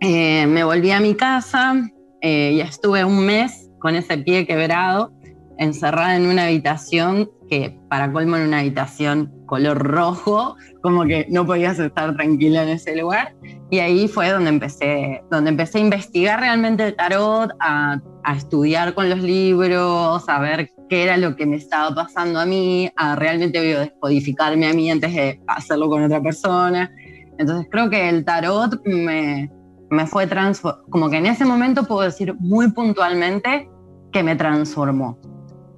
Eh, 0.00 0.46
me 0.46 0.62
volví 0.62 0.92
a 0.92 1.00
mi 1.00 1.14
casa 1.14 1.74
eh, 2.20 2.52
y 2.54 2.60
estuve 2.60 3.04
un 3.04 3.24
mes 3.26 3.68
con 3.80 3.96
ese 3.96 4.18
pie 4.18 4.46
quebrado, 4.46 5.12
encerrada 5.58 6.16
en 6.16 6.26
una 6.26 6.44
habitación 6.44 7.28
que 7.48 7.80
para 7.88 8.12
colmo 8.12 8.36
en 8.36 8.42
una 8.42 8.60
habitación 8.60 9.32
color 9.46 9.78
rojo, 9.78 10.56
como 10.82 11.04
que 11.04 11.26
no 11.30 11.46
podías 11.46 11.78
estar 11.78 12.14
tranquila 12.14 12.62
en 12.62 12.68
ese 12.68 12.94
lugar. 12.94 13.34
Y 13.70 13.78
ahí 13.78 14.06
fue 14.06 14.30
donde 14.30 14.50
empecé, 14.50 15.22
donde 15.30 15.50
empecé 15.50 15.78
a 15.78 15.80
investigar 15.80 16.40
realmente 16.40 16.86
el 16.86 16.94
tarot, 16.94 17.50
a, 17.58 18.00
a 18.22 18.36
estudiar 18.36 18.94
con 18.94 19.08
los 19.08 19.20
libros, 19.20 20.28
a 20.28 20.38
ver 20.38 20.70
qué 20.88 21.04
era 21.04 21.16
lo 21.16 21.34
que 21.34 21.46
me 21.46 21.56
estaba 21.56 21.94
pasando 21.94 22.38
a 22.38 22.46
mí, 22.46 22.90
a 22.96 23.16
realmente 23.16 23.60
biodescodificarme 23.60 24.68
a 24.68 24.74
mí 24.74 24.90
antes 24.90 25.14
de 25.14 25.40
hacerlo 25.46 25.88
con 25.88 26.04
otra 26.04 26.20
persona. 26.20 26.92
Entonces 27.38 27.66
creo 27.70 27.88
que 27.88 28.08
el 28.08 28.24
tarot 28.24 28.80
me, 28.84 29.50
me 29.90 30.06
fue 30.06 30.26
transformado, 30.26 30.84
como 30.90 31.08
que 31.10 31.18
en 31.18 31.26
ese 31.26 31.44
momento 31.44 31.84
puedo 31.84 32.02
decir 32.02 32.34
muy 32.38 32.70
puntualmente 32.72 33.70
que 34.12 34.22
me 34.22 34.36
transformó, 34.36 35.18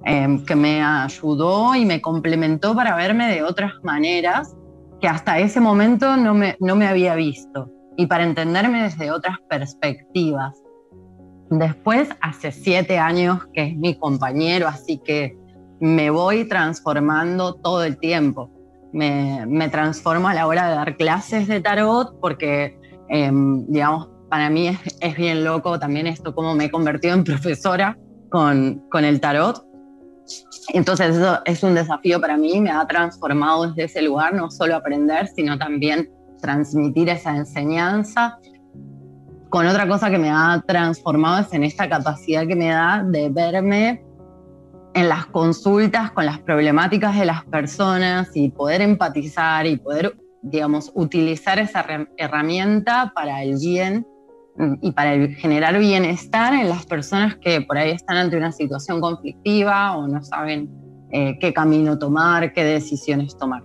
em, 0.05 0.43
que 0.45 0.55
me 0.55 0.81
ayudó 0.81 1.75
y 1.75 1.85
me 1.85 2.01
complementó 2.01 2.75
para 2.75 2.95
verme 2.95 3.33
de 3.33 3.43
otras 3.43 3.73
maneras 3.83 4.55
que 4.99 5.07
hasta 5.07 5.39
ese 5.39 5.59
momento 5.59 6.15
no 6.17 6.33
me, 6.33 6.57
no 6.59 6.75
me 6.75 6.87
había 6.87 7.15
visto 7.15 7.69
y 7.97 8.05
para 8.05 8.23
entenderme 8.23 8.83
desde 8.83 9.11
otras 9.11 9.37
perspectivas. 9.49 10.61
Después, 11.49 12.09
hace 12.21 12.51
siete 12.51 12.97
años 12.97 13.45
que 13.53 13.63
es 13.63 13.77
mi 13.77 13.95
compañero, 13.95 14.67
así 14.67 14.97
que 14.99 15.37
me 15.79 16.09
voy 16.09 16.47
transformando 16.47 17.55
todo 17.55 17.83
el 17.83 17.97
tiempo. 17.97 18.49
Me, 18.93 19.45
me 19.47 19.69
transformo 19.69 20.27
a 20.27 20.33
la 20.33 20.47
hora 20.47 20.69
de 20.69 20.75
dar 20.75 20.97
clases 20.97 21.47
de 21.47 21.59
tarot 21.61 22.19
porque 22.19 22.79
Em, 23.13 23.65
digamos, 23.67 24.07
para 24.29 24.49
mí 24.49 24.69
es, 24.69 24.79
es, 25.01 25.17
bien 25.17 25.43
loco 25.43 25.77
también 25.77 26.07
esto, 26.07 26.33
cómo 26.33 26.55
me 26.55 26.65
he 26.65 26.71
convertido 26.71 27.13
en 27.13 27.25
profesora 27.25 27.97
con, 28.29 28.81
con 28.89 29.03
el 29.03 29.19
tarot. 29.19 29.65
Entonces 30.69 31.17
eso 31.17 31.39
es 31.43 31.61
un 31.61 31.75
desafío 31.75 32.21
para 32.21 32.37
mí, 32.37 32.61
me 32.61 32.71
ha 32.71 32.87
transformado 32.87 33.67
desde 33.67 33.83
ese 33.83 34.01
lugar, 34.01 34.33
no 34.33 34.49
solo 34.49 34.77
aprender, 34.77 35.27
sino 35.27 35.57
también 35.57 36.09
transmitir 36.41 37.09
esa 37.09 37.35
enseñanza. 37.35 38.39
Con 39.49 39.67
otra 39.67 39.85
cosa 39.89 40.09
que 40.09 40.17
me 40.17 40.29
ha 40.29 40.63
transformado 40.65 41.41
es 41.41 41.53
en 41.53 41.65
esta 41.65 41.89
capacidad 41.89 42.47
que 42.47 42.55
me 42.55 42.69
da 42.69 43.03
de 43.05 43.29
verme 43.29 44.05
en 44.93 45.09
las 45.09 45.25
consultas 45.25 46.11
con 46.11 46.25
las 46.25 46.39
problemáticas 46.39 47.17
de 47.19 47.25
las 47.25 47.43
personas 47.45 48.29
y 48.35 48.49
poder 48.49 48.81
empatizar 48.81 49.65
y 49.65 49.75
poder 49.75 50.15
digamos, 50.41 50.91
utilizar 50.95 51.59
esa 51.59 51.85
herramienta 52.17 53.11
para 53.15 53.43
el 53.43 53.57
bien 53.57 54.07
mm, 54.57 54.73
y 54.81 54.91
para 54.91 55.27
generar 55.27 55.77
bienestar 55.79 56.53
en 56.53 56.69
las 56.69 56.85
personas 56.85 57.35
que 57.37 57.61
por 57.61 57.77
ahí 57.77 57.91
están 57.91 58.17
ante 58.17 58.37
una 58.37 58.51
situación 58.51 59.01
conflictiva 59.01 59.97
o 59.97 60.07
no 60.07 60.23
saben 60.23 60.69
eh, 61.11 61.37
qué 61.39 61.53
camino 61.53 61.99
tomar, 61.99 62.53
qué 62.53 62.63
decisiones 62.63 63.37
tomar. 63.37 63.63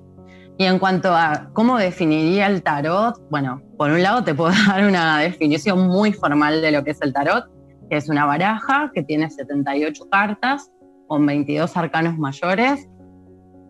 Y 0.58 0.64
en 0.64 0.78
cuanto 0.78 1.14
a 1.14 1.50
cómo 1.52 1.76
definiría 1.76 2.46
el 2.46 2.62
tarot, 2.62 3.20
bueno, 3.30 3.62
por 3.76 3.90
un 3.90 4.02
lado 4.02 4.24
te 4.24 4.34
puedo 4.34 4.52
dar 4.66 4.86
una 4.86 5.20
definición 5.20 5.86
muy 5.86 6.12
formal 6.12 6.62
de 6.62 6.72
lo 6.72 6.82
que 6.84 6.92
es 6.92 7.02
el 7.02 7.12
tarot, 7.12 7.44
que 7.88 7.96
es 7.96 8.08
una 8.08 8.24
baraja 8.24 8.90
que 8.94 9.02
tiene 9.02 9.30
78 9.30 10.08
cartas 10.10 10.70
con 11.06 11.24
22 11.24 11.76
arcanos 11.76 12.18
mayores 12.18 12.88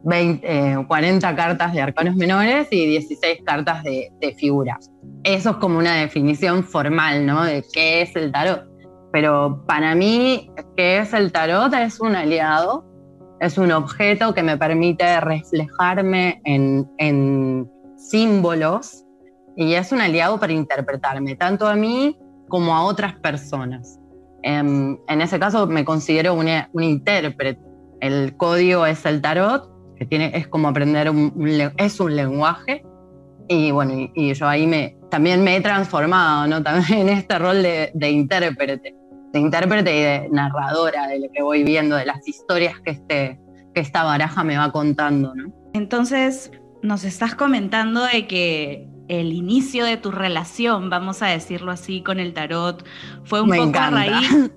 20, 0.07 0.87
40 0.87 1.31
eh, 1.31 1.35
cartas 1.35 1.73
de 1.73 1.81
arcanos 1.81 2.15
menores 2.15 2.69
y 2.71 2.87
16 2.87 3.41
cartas 3.45 3.83
de, 3.83 4.13
de 4.21 4.35
figuras. 4.35 4.91
Eso 5.25 5.51
es 5.51 5.57
como 5.57 5.79
una 5.79 5.97
definición 5.97 6.63
formal, 6.63 7.27
¿no? 7.27 7.43
De 7.43 7.65
qué 7.73 8.03
es 8.03 8.15
el 8.15 8.31
tarot. 8.31 8.65
Pero 9.13 9.65
para 9.67 9.97
mí, 9.97 10.49
¿qué 10.77 10.99
es 10.99 11.13
el 11.13 11.33
tarot? 11.33 11.75
Es 11.75 12.01
un 12.01 12.15
aliado, 12.15 12.85
es 13.41 13.59
un 13.59 13.73
objeto 13.73 14.33
que 14.33 14.45
me 14.45 14.57
permite 14.57 15.21
reflejarme 15.21 16.41
en, 16.45 16.89
en 16.99 17.69
símbolos 17.97 19.05
y 19.57 19.75
es 19.75 19.91
un 19.91 20.01
aliado 20.01 20.39
para 20.39 20.53
interpretarme, 20.53 21.35
tanto 21.35 21.67
a 21.67 21.75
mí 21.75 22.17
como 22.49 22.77
a 22.77 22.85
otras 22.85 23.15
personas. 23.15 23.99
En, 24.45 24.55
em, 24.55 24.99
en 25.09 25.21
ese 25.21 25.41
caso 25.41 25.67
me 25.67 25.85
considero 25.85 26.35
un 26.35 26.83
intérprete. 26.83 27.61
El 28.01 28.37
código 28.37 28.87
es 28.87 29.05
el 29.05 29.21
tarot 29.21 29.76
que 29.97 30.07
tiene, 30.07 30.31
es 30.35 30.47
como 30.49 30.69
aprender 30.69 31.11
un, 31.11 31.33
es 31.77 32.01
un 32.01 32.17
lenguaje. 32.17 32.85
Y 33.49 33.71
bueno, 33.71 34.11
y, 34.15 34.35
yo 34.35 34.49
ahí 34.49 34.67
me, 34.67 34.97
también 35.11 35.43
me 35.45 35.57
he 35.57 35.61
transformado, 35.61 36.47
¿no? 36.47 36.63
También 36.65 37.09
en 37.09 37.09
este 37.11 37.39
rol 37.39 37.63
de, 37.63 37.91
de 37.95 38.11
intérprete, 38.11 38.95
de 39.33 39.39
intérprete 39.41 39.97
y 39.97 40.03
de 40.03 40.29
narradora 40.31 41.07
de 41.07 41.21
lo 41.21 41.29
que 41.33 41.43
voy 41.43 41.63
viendo, 41.63 41.97
de 41.97 42.07
las 42.07 42.27
historias 42.27 42.81
que, 42.81 42.91
este, 42.93 43.41
que 43.75 43.81
esta 43.81 44.03
baraja 44.03 44.43
me 44.43 44.57
va 44.57 44.73
contando, 44.73 45.35
¿no? 45.35 45.53
Entonces, 45.75 46.51
nos 46.83 47.05
estás 47.05 47.35
comentando 47.35 48.03
de 48.05 48.27
que 48.27 48.89
el 49.09 49.33
inicio 49.33 49.85
de 49.85 49.97
tu 49.97 50.11
relación, 50.11 50.91
vamos 50.91 51.23
a 51.23 51.27
decirlo 51.27 51.71
así, 51.71 52.03
con 52.03 52.19
el 52.19 52.35
tarot, 52.35 52.85
fue 53.25 53.43
un 53.43 53.51
poco 53.51 53.79
a 53.79 53.91
raíz 53.91 54.51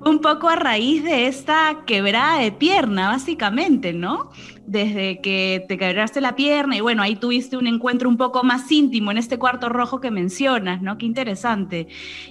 un 0.00 0.20
poco 0.20 0.48
a 0.48 0.56
raíz 0.56 1.02
de 1.04 1.26
esta 1.26 1.84
quebrada 1.86 2.38
de 2.38 2.52
pierna, 2.52 3.08
básicamente, 3.08 3.92
¿no? 3.92 4.30
Desde 4.66 5.20
que 5.20 5.64
te 5.68 5.78
quebraste 5.78 6.20
la 6.20 6.34
pierna 6.34 6.76
y 6.76 6.80
bueno, 6.80 7.02
ahí 7.02 7.16
tuviste 7.16 7.56
un 7.56 7.66
encuentro 7.66 8.08
un 8.08 8.16
poco 8.16 8.42
más 8.42 8.70
íntimo 8.72 9.10
en 9.10 9.18
este 9.18 9.38
cuarto 9.38 9.68
rojo 9.68 10.00
que 10.00 10.10
mencionas, 10.10 10.82
¿no? 10.82 10.98
Qué 10.98 11.06
interesante. 11.06 11.86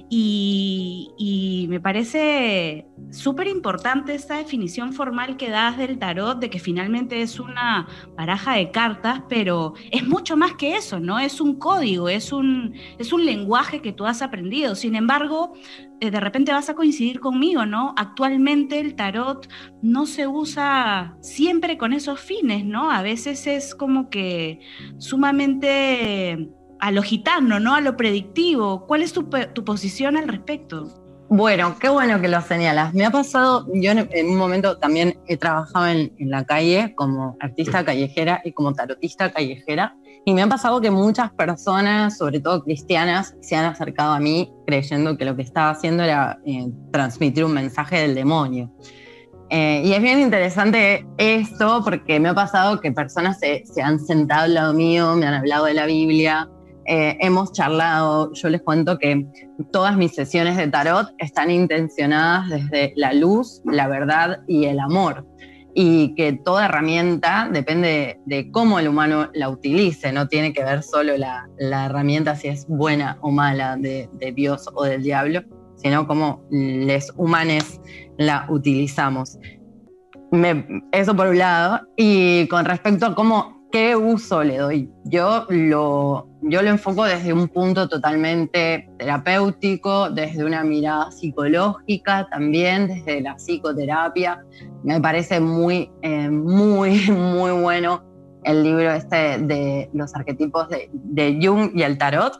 Y, 0.10 1.68
me 1.70 1.80
parece 1.80 2.86
súper 3.12 3.48
importante 3.48 4.14
esta 4.14 4.38
definición 4.38 4.94
formal 4.94 5.38
que 5.38 5.50
das 5.50 5.78
del 5.78 5.98
tarot, 5.98 6.40
de 6.40 6.50
que 6.50 6.60
finalmente 6.60 7.22
es 7.22 7.40
una 7.40 7.88
baraja 8.16 8.54
de 8.54 8.72
cartas, 8.72 9.22
pero 9.28 9.74
es 9.92 10.08
mucho 10.08 10.38
más 10.38 10.54
que 10.54 10.76
eso, 10.76 11.00
¿no? 11.00 11.20
Es 11.20 11.42
un 11.42 11.56
código, 11.58 12.10
es 12.10 12.32
un, 12.32 12.76
es 13.00 13.12
un 13.14 13.26
lenguaje 13.26 13.82
que 13.82 13.94
tú 13.94 14.06
has 14.06 14.22
aprendido. 14.22 14.76
Sin 14.76 14.96
embargo, 14.96 15.54
eh, 16.02 16.12
de 16.12 16.20
repente 16.20 16.52
vas 16.52 16.70
a 16.70 16.76
coincidir 16.76 17.20
conmigo, 17.20 17.66
¿no? 17.66 17.94
Actualmente 17.98 18.80
el 18.80 18.96
tarot 18.96 19.48
no 19.82 20.06
se 20.06 20.28
usa 20.28 21.16
siempre 21.22 21.78
con 21.78 21.94
esos 21.94 22.20
fines, 22.26 22.66
¿no? 22.66 22.92
A 22.92 23.02
veces 23.02 23.48
es 23.48 23.76
como 23.76 24.10
que 24.10 24.60
sumamente 24.98 26.50
a 26.80 26.92
lo 26.92 27.02
gitano, 27.02 27.60
¿no? 27.60 27.76
A 27.76 27.82
lo 27.82 27.96
predictivo. 27.96 28.86
¿Cuál 28.86 29.02
es 29.02 29.14
tu, 29.14 29.24
tu 29.24 29.64
posición 29.64 30.18
al 30.18 30.28
respecto? 30.28 31.06
Bueno, 31.28 31.76
qué 31.80 31.90
bueno 31.90 32.22
que 32.22 32.28
lo 32.28 32.40
señalas. 32.42 32.94
Me 32.94 33.04
ha 33.04 33.10
pasado, 33.10 33.66
yo 33.74 33.92
en, 33.92 34.30
un 34.30 34.38
momento 34.38 34.78
también 34.78 35.18
he 35.28 35.38
trabajado 35.38 35.88
en, 35.88 36.14
la 36.20 36.46
calle 36.46 36.94
como 36.96 37.36
artista 37.40 37.84
callejera 37.84 38.42
y 38.46 38.52
como 38.52 38.74
tarotista 38.74 39.32
callejera, 39.32 39.98
y 40.24 40.34
me 40.34 40.44
ha 40.44 40.48
pasado 40.48 40.82
que 40.82 40.92
muchas 40.92 41.32
personas, 41.32 42.18
sobre 42.18 42.40
todo 42.40 42.64
cristianas, 42.64 43.36
se 43.42 43.56
han 43.56 43.66
acercado 43.66 44.14
a 44.14 44.20
mí 44.20 44.52
creyendo 44.68 45.18
que 45.18 45.26
lo 45.26 45.36
que 45.36 45.42
estaba 45.42 45.72
haciendo 45.72 46.04
era 46.04 46.40
eh, 46.46 46.68
transmitir 46.92 47.44
un 47.44 47.54
mensaje 47.54 48.00
del 48.00 48.14
demonio. 48.14 48.72
Eh, 49.50 49.84
y 49.86 49.94
es 49.94 50.02
bien 50.02 50.20
interesante 50.20 51.06
esto 51.18 51.82
porque 51.84 52.20
me 52.20 52.30
ha 52.30 52.34
pasado 52.34 52.82
que 52.82 52.92
personas 52.92 53.40
se, 53.40 53.64
se 53.66 53.82
han 53.82 54.00
sentado 54.00 54.46
al 54.46 54.54
lado 54.56 54.74
mío, 54.74 55.16
me 55.16 55.28
han 55.28 55.36
hablado 55.36 55.66
de 55.66 55.76
la 55.76 55.86
Biblia, 55.86 56.50
eh, 56.88 57.18
hemos 57.20 57.52
charlado, 57.52 58.32
yo 58.34 58.50
les 58.50 58.62
cuento 58.62 59.00
que 59.00 59.26
todas 59.72 59.98
mis 59.98 60.14
sesiones 60.14 60.56
de 60.56 60.68
tarot 60.68 61.08
están 61.18 61.50
intencionadas 61.50 62.50
desde 62.50 62.94
la 62.96 63.12
luz, 63.14 63.62
la 63.66 63.88
verdad 63.88 64.42
y 64.48 64.66
el 64.66 64.80
amor. 64.80 65.26
Y 65.74 66.14
que 66.16 66.34
toda 66.34 66.66
herramienta 66.66 67.50
depende 67.52 68.20
de 68.26 68.52
cómo 68.52 68.80
el 68.80 68.88
humano 68.88 69.30
la 69.34 69.50
utilice, 69.50 70.14
no 70.14 70.28
tiene 70.28 70.54
que 70.54 70.64
ver 70.64 70.84
solo 70.84 71.18
la, 71.18 71.50
herramienta 71.60 72.36
si 72.36 72.48
es 72.48 72.66
buena 72.68 73.18
o 73.22 73.32
mala 73.32 73.76
de, 73.76 74.08
Dios 74.34 74.70
o 74.74 74.86
del 74.86 75.04
diablo, 75.04 75.42
sino 75.76 76.08
cómo 76.08 76.44
les 76.50 77.12
humanes 77.16 77.80
la 78.18 78.46
utilizamos. 78.50 79.38
eso 80.92 81.16
por 81.16 81.28
un 81.28 81.38
lado. 81.38 81.82
Y 81.96 82.48
con 82.48 82.66
respecto 82.66 83.06
a 83.06 83.16
cómo 83.16 83.56
¿qué 83.76 83.94
uso 83.94 84.42
le 84.42 84.58
doy? 84.58 84.90
Yo 85.04 85.46
lo, 85.50 86.30
yo 86.44 86.62
lo 86.62 86.70
enfoco 86.70 87.04
desde 87.04 87.34
un 87.34 87.50
punto 87.50 87.90
totalmente 87.90 88.90
terapéutico, 88.98 90.10
desde 90.10 90.46
una 90.46 90.64
mirada 90.64 91.12
psicológica 91.12 92.26
también, 92.32 92.88
desde 92.88 93.20
la 93.20 93.36
psicoterapia. 93.36 94.42
Me 94.86 95.02
parece 95.02 95.42
muy, 95.42 95.92
eh, 96.04 96.30
muy, 96.30 97.10
muy 97.12 97.52
bueno 97.52 98.15
el 98.46 98.64
libro 98.64 98.92
este 98.92 99.40
de 99.40 99.90
los 99.94 100.16
arquetipos 100.16 100.68
de, 100.70 101.40
Jung 101.42 101.72
y 101.76 101.84
el 101.84 101.98
tarot. 101.98 102.40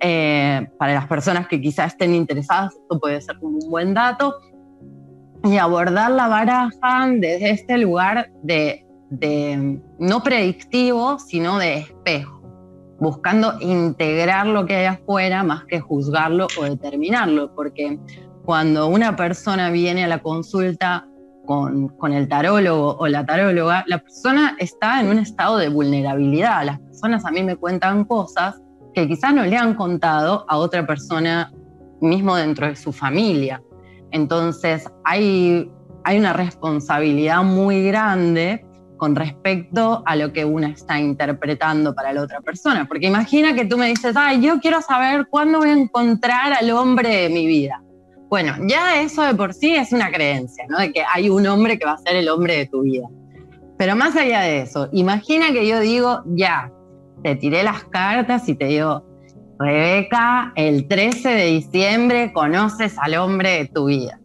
Eh, 0.00 0.68
para 0.78 0.94
las 0.94 1.06
personas 1.06 1.48
que 1.48 1.60
quizás 1.60 1.92
estén 1.92 2.14
interesadas, 2.14 2.74
esto 2.74 3.00
puede 3.00 3.20
ser 3.20 3.36
un 3.40 3.58
buen 3.70 3.94
dato. 3.94 4.34
Y 5.44 5.58
abordar 5.58 6.10
la 6.10 6.28
baraja 6.28 7.08
desde 7.08 7.50
este 7.50 7.78
lugar 7.78 8.30
de 8.42 8.86
de 9.10 9.80
no 9.98 10.22
predictivo, 10.22 11.18
sino 11.18 11.58
de 11.58 11.78
espejo, 11.78 12.40
buscando 12.98 13.54
integrar 13.60 14.46
lo 14.46 14.66
que 14.66 14.76
hay 14.76 14.86
afuera 14.86 15.42
más 15.42 15.64
que 15.64 15.80
juzgarlo 15.80 16.48
o 16.58 16.64
determinarlo, 16.64 17.54
porque 17.54 17.98
cuando 18.44 18.88
una 18.88 19.16
persona 19.16 19.70
viene 19.70 20.04
a 20.04 20.08
la 20.08 20.22
consulta 20.22 21.08
con, 21.46 22.12
el 22.12 22.28
tarólogo 22.28 22.96
o 22.98 23.08
la 23.08 23.24
taróloga, 23.24 23.84
la 23.86 23.98
persona 23.98 24.56
está 24.58 25.00
en 25.00 25.08
un 25.08 25.18
estado 25.18 25.56
de 25.56 25.68
vulnerabilidad. 25.68 26.64
Las 26.64 26.80
personas 26.80 27.24
a 27.24 27.30
mí 27.30 27.42
me 27.42 27.56
cuentan 27.56 28.04
cosas 28.04 28.60
que 28.92 29.08
quizás 29.08 29.32
no 29.32 29.44
le 29.44 29.56
han 29.56 29.74
contado 29.74 30.44
a 30.48 30.58
otra 30.58 30.86
persona 30.86 31.52
mismo 32.00 32.36
dentro 32.36 32.66
de 32.66 32.76
su 32.76 32.92
familia. 32.92 33.62
Entonces 34.10 34.90
hay, 35.04 35.70
hay 36.04 36.18
una 36.18 36.32
responsabilidad 36.32 37.42
muy 37.42 37.84
grande 37.84 38.66
con 38.96 39.14
respecto 39.14 40.02
a 40.06 40.16
lo 40.16 40.32
que 40.32 40.44
una 40.44 40.68
está 40.68 40.98
interpretando 40.98 41.94
para 41.94 42.12
la 42.12 42.22
otra 42.22 42.40
persona. 42.40 42.86
Porque 42.88 43.06
imagina 43.06 43.54
que 43.54 43.64
tú 43.64 43.76
me 43.76 43.88
dices, 43.88 44.16
ay, 44.16 44.40
yo 44.40 44.58
quiero 44.60 44.80
saber 44.80 45.26
cuándo 45.28 45.58
voy 45.58 45.68
a 45.68 45.72
encontrar 45.72 46.52
al 46.52 46.70
hombre 46.70 47.08
de 47.22 47.28
mi 47.28 47.46
vida. 47.46 47.82
Bueno, 48.28 48.54
ya 48.66 49.00
eso 49.00 49.22
de 49.22 49.34
por 49.34 49.54
sí 49.54 49.74
es 49.74 49.92
una 49.92 50.10
creencia, 50.10 50.64
¿no? 50.68 50.78
De 50.78 50.92
que 50.92 51.02
hay 51.14 51.28
un 51.28 51.46
hombre 51.46 51.78
que 51.78 51.86
va 51.86 51.92
a 51.92 51.98
ser 51.98 52.16
el 52.16 52.28
hombre 52.28 52.56
de 52.56 52.66
tu 52.66 52.82
vida. 52.82 53.08
Pero 53.78 53.94
más 53.94 54.16
allá 54.16 54.40
de 54.40 54.62
eso, 54.62 54.88
imagina 54.92 55.52
que 55.52 55.66
yo 55.66 55.80
digo, 55.80 56.22
ya, 56.26 56.72
te 57.22 57.36
tiré 57.36 57.62
las 57.62 57.84
cartas 57.84 58.48
y 58.48 58.54
te 58.54 58.66
digo, 58.66 59.04
Rebeca, 59.58 60.52
el 60.56 60.88
13 60.88 61.28
de 61.28 61.46
diciembre 61.46 62.32
conoces 62.32 62.96
al 62.98 63.14
hombre 63.14 63.50
de 63.50 63.66
tu 63.66 63.86
vida 63.86 64.20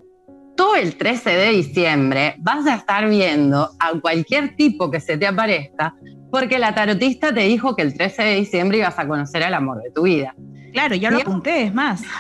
tú 0.61 0.75
el 0.75 0.95
13 0.95 1.29
de 1.31 1.49
diciembre 1.49 2.35
vas 2.37 2.67
a 2.67 2.75
estar 2.75 3.09
viendo 3.09 3.71
a 3.79 3.99
cualquier 3.99 4.55
tipo 4.55 4.91
que 4.91 4.99
se 4.99 5.17
te 5.17 5.25
aparezca 5.25 5.95
porque 6.31 6.57
la 6.57 6.73
tarotista 6.73 7.33
te 7.33 7.41
dijo 7.41 7.75
que 7.75 7.81
el 7.81 7.93
13 7.93 8.23
de 8.23 8.35
diciembre 8.35 8.77
ibas 8.79 8.97
a 8.97 9.07
conocer 9.07 9.43
al 9.43 9.53
amor 9.53 9.81
de 9.83 9.91
tu 9.91 10.03
vida. 10.03 10.33
Claro, 10.71 10.95
ya 10.95 11.11
lo 11.11 11.19
apunté, 11.19 11.63
es 11.63 11.73
más. 11.73 12.01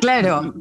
Claro, 0.00 0.52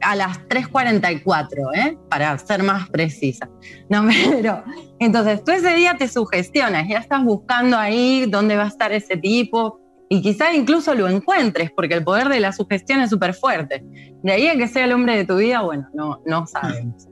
a 0.00 0.16
las 0.16 0.40
3.44, 0.48 1.76
¿eh? 1.76 1.98
para 2.08 2.36
ser 2.38 2.62
más 2.62 2.88
precisa. 2.88 3.46
No, 3.90 4.08
pero 4.30 4.64
entonces 4.98 5.44
tú 5.44 5.52
ese 5.52 5.74
día 5.74 5.96
te 5.98 6.08
sugestionas, 6.08 6.88
ya 6.88 6.98
estás 6.98 7.22
buscando 7.24 7.76
ahí 7.76 8.24
dónde 8.26 8.56
va 8.56 8.64
a 8.64 8.68
estar 8.68 8.90
ese 8.92 9.18
tipo, 9.18 9.80
y 10.08 10.22
quizás 10.22 10.54
incluso 10.54 10.94
lo 10.94 11.08
encuentres, 11.08 11.70
porque 11.70 11.94
el 11.94 12.04
poder 12.04 12.28
de 12.28 12.40
la 12.40 12.52
sugestión 12.52 13.00
es 13.00 13.10
súper 13.10 13.34
fuerte. 13.34 13.84
De 14.22 14.32
ahí 14.32 14.48
a 14.48 14.56
que 14.56 14.66
sea 14.66 14.84
el 14.84 14.92
hombre 14.92 15.16
de 15.16 15.26
tu 15.26 15.36
vida, 15.36 15.60
bueno, 15.60 15.88
no, 15.92 16.22
no 16.24 16.46
sabemos. 16.46 17.06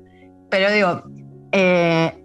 Pero 0.49 0.73
digo, 0.73 1.03
eh, 1.53 2.25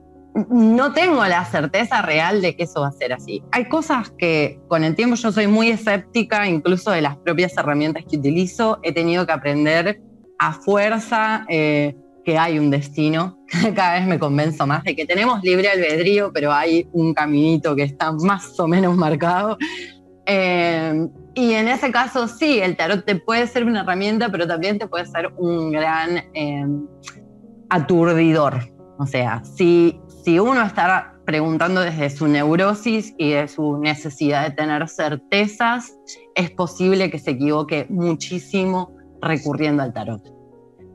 no 0.50 0.94
tengo 0.94 1.26
la 1.26 1.46
certeza 1.46 2.02
real 2.02 2.42
de 2.42 2.56
que 2.56 2.64
eso 2.64 2.82
va 2.82 2.88
a 2.88 2.92
ser 2.92 3.14
así. 3.14 3.44
Hay 3.52 3.68
cosas 3.68 4.12
que 4.18 4.60
con 4.68 4.84
el 4.84 4.96
tiempo 4.96 5.16
yo 5.16 5.32
soy 5.32 5.48
muy 5.48 5.70
escéptica, 5.70 6.48
incluso 6.48 6.92
de 6.92 7.02
las 7.02 7.18
propias 7.18 7.58
herramientas 7.58 8.04
que 8.10 8.18
utilizo. 8.18 8.80
He 8.84 8.94
tenido 8.94 9.26
que 9.26 9.32
aprender 9.34 10.02
a 10.40 10.54
fuerza 10.54 11.46
eh, 11.50 11.96
que 12.24 12.38
hay 12.38 12.60
un 12.60 12.70
destino. 12.70 13.40
Cada 13.76 13.96
vez 14.00 14.08
me 14.08 14.20
convenzo 14.20 14.66
más 14.66 14.84
de 14.84 14.96
que 14.96 15.06
tenemos 15.06 15.44
libre 15.44 15.70
albedrío, 15.70 16.32
pero 16.34 16.54
hay 16.54 16.88
un 16.94 17.14
caminito 17.14 17.76
que 17.76 17.84
está 17.84 18.12
más 18.12 18.60
o 18.60 18.68
menos 18.68 18.96
marcado. 18.96 19.58
Eh, 20.26 21.08
y 21.34 21.54
en 21.54 21.68
ese 21.68 21.92
caso 21.92 22.28
sí, 22.28 22.60
el 22.60 22.76
tarot 22.76 23.06
te 23.06 23.16
puede 23.16 23.48
ser 23.48 23.64
una 23.66 23.82
herramienta, 23.82 24.30
pero 24.30 24.48
también 24.48 24.80
te 24.80 24.88
puede 24.88 25.06
ser 25.06 25.32
un 25.38 25.72
gran 25.72 26.18
eh, 26.34 26.66
aturdidor. 27.70 28.60
O 29.00 29.06
sea, 29.06 29.44
si, 29.44 30.00
si 30.24 30.40
uno 30.40 30.62
está 30.64 31.16
preguntando 31.26 31.82
desde 31.82 32.10
su 32.10 32.28
neurosis 32.28 33.14
y 33.18 33.32
de 33.32 33.48
su 33.48 33.78
necesidad 33.78 34.44
de 34.44 34.52
tener 34.56 34.88
certezas, 34.88 35.98
es 36.36 36.52
posible 36.52 37.10
que 37.10 37.20
se 37.20 37.32
equivoque 37.32 37.88
muchísimo 37.90 38.96
recurriendo 39.22 39.84
al 39.84 39.94
tarot. 39.94 40.22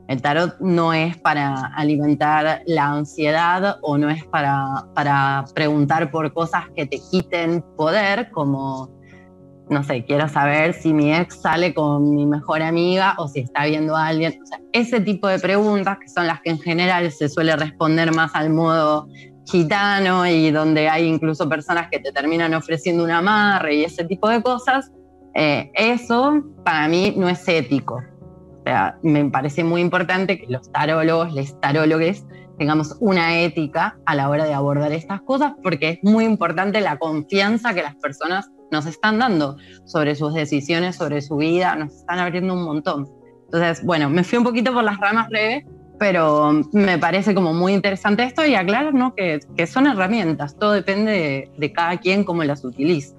El 0.07 0.21
tarot 0.21 0.57
no 0.61 0.93
es 0.93 1.17
para 1.17 1.67
alimentar 1.75 2.61
la 2.65 2.87
ansiedad 2.87 3.77
o 3.81 3.97
no 3.97 4.09
es 4.09 4.23
para, 4.25 4.85
para 4.95 5.43
preguntar 5.53 6.09
por 6.11 6.31
cosas 6.33 6.63
que 6.75 6.85
te 6.85 6.99
quiten 7.11 7.61
poder, 7.75 8.31
como 8.31 8.96
no 9.69 9.83
sé, 9.83 10.05
quiero 10.05 10.27
saber 10.29 10.73
si 10.73 10.93
mi 10.93 11.13
ex 11.13 11.41
sale 11.41 11.73
con 11.73 12.15
mi 12.15 12.25
mejor 12.25 12.61
amiga 12.61 13.15
o 13.17 13.27
si 13.27 13.41
está 13.41 13.65
viendo 13.65 13.95
a 13.95 14.07
alguien. 14.07 14.39
O 14.41 14.45
sea, 14.45 14.59
ese 14.71 15.01
tipo 15.01 15.27
de 15.27 15.39
preguntas, 15.39 15.97
que 15.99 16.07
son 16.07 16.27
las 16.27 16.41
que 16.41 16.51
en 16.51 16.59
general 16.59 17.11
se 17.11 17.27
suele 17.27 17.55
responder 17.55 18.13
más 18.13 18.33
al 18.33 18.49
modo 18.49 19.07
gitano 19.45 20.25
y 20.27 20.51
donde 20.51 20.89
hay 20.89 21.05
incluso 21.05 21.47
personas 21.47 21.87
que 21.89 21.99
te 21.99 22.11
terminan 22.11 22.53
ofreciendo 22.53 23.03
un 23.03 23.11
amarre 23.11 23.75
y 23.75 23.83
ese 23.83 24.03
tipo 24.05 24.29
de 24.29 24.41
cosas, 24.41 24.91
eh, 25.35 25.71
eso 25.73 26.43
para 26.63 26.87
mí 26.87 27.13
no 27.15 27.29
es 27.29 27.47
ético. 27.47 27.95
O 27.95 28.63
sea, 28.63 28.97
me 29.03 29.23
parece 29.25 29.63
muy 29.63 29.81
importante 29.81 30.37
que 30.37 30.47
los 30.47 30.71
tarólogos, 30.71 31.33
les 31.33 31.59
tarólogues, 31.61 32.25
tengamos 32.57 32.97
una 32.99 33.39
ética 33.39 33.97
a 34.05 34.15
la 34.15 34.29
hora 34.29 34.45
de 34.45 34.53
abordar 34.53 34.91
estas 34.91 35.21
cosas 35.21 35.53
porque 35.63 35.89
es 35.89 35.99
muy 36.03 36.25
importante 36.25 36.81
la 36.81 36.97
confianza 36.97 37.73
que 37.73 37.83
las 37.83 37.95
personas 37.95 38.49
nos 38.71 38.85
están 38.85 39.19
dando 39.19 39.57
sobre 39.85 40.15
sus 40.15 40.33
decisiones, 40.33 40.95
sobre 40.95 41.21
su 41.21 41.37
vida, 41.37 41.75
nos 41.75 41.93
están 41.93 42.19
abriendo 42.19 42.53
un 42.53 42.63
montón. 42.63 43.09
Entonces, 43.45 43.83
bueno, 43.85 44.09
me 44.09 44.23
fui 44.23 44.37
un 44.37 44.43
poquito 44.43 44.73
por 44.73 44.83
las 44.83 44.97
ramas 44.97 45.29
breves, 45.29 45.63
pero 45.99 46.63
me 46.73 46.97
parece 46.97 47.33
como 47.33 47.53
muy 47.53 47.73
interesante 47.73 48.23
esto 48.23 48.45
y 48.45 48.55
aclarar 48.55 48.93
¿no? 48.93 49.15
que, 49.15 49.39
que 49.55 49.67
son 49.67 49.87
herramientas, 49.87 50.55
todo 50.57 50.73
depende 50.73 51.49
de, 51.57 51.73
cada 51.73 51.97
quien 51.97 52.23
cómo 52.23 52.43
las 52.43 52.63
utiliza. 52.63 53.15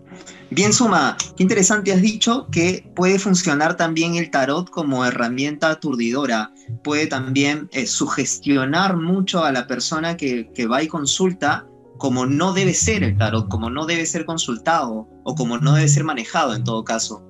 Bien, 0.51 0.73
Suma, 0.73 1.17
qué 1.37 1.43
interesante 1.43 1.93
has 1.93 2.01
dicho 2.01 2.49
que 2.51 2.91
puede 2.97 3.19
funcionar 3.19 3.77
también 3.77 4.17
el 4.17 4.31
tarot 4.31 4.71
como 4.71 5.05
herramienta 5.05 5.71
aturdidora, 5.71 6.53
puede 6.83 7.07
también 7.07 7.69
eh, 7.73 7.87
sugestionar 7.87 8.97
mucho 8.97 9.45
a 9.45 9.53
la 9.53 9.67
persona 9.67 10.17
que, 10.17 10.51
que 10.55 10.67
va 10.67 10.83
y 10.83 10.89
consulta 10.89 11.67
como 11.99 12.27
no 12.27 12.53
debe 12.53 12.73
ser 12.73 13.03
el 13.03 13.19
tarot, 13.19 13.49
como 13.49 13.69
no 13.71 13.85
debe 13.85 14.07
ser 14.07 14.25
consultado 14.25 15.09
o 15.25 15.35
como 15.35 15.59
no 15.59 15.75
debe 15.75 15.89
ser 15.89 16.05
manejado 16.05 16.55
en 16.55 16.65
todo 16.65 16.85
caso. 16.85 17.25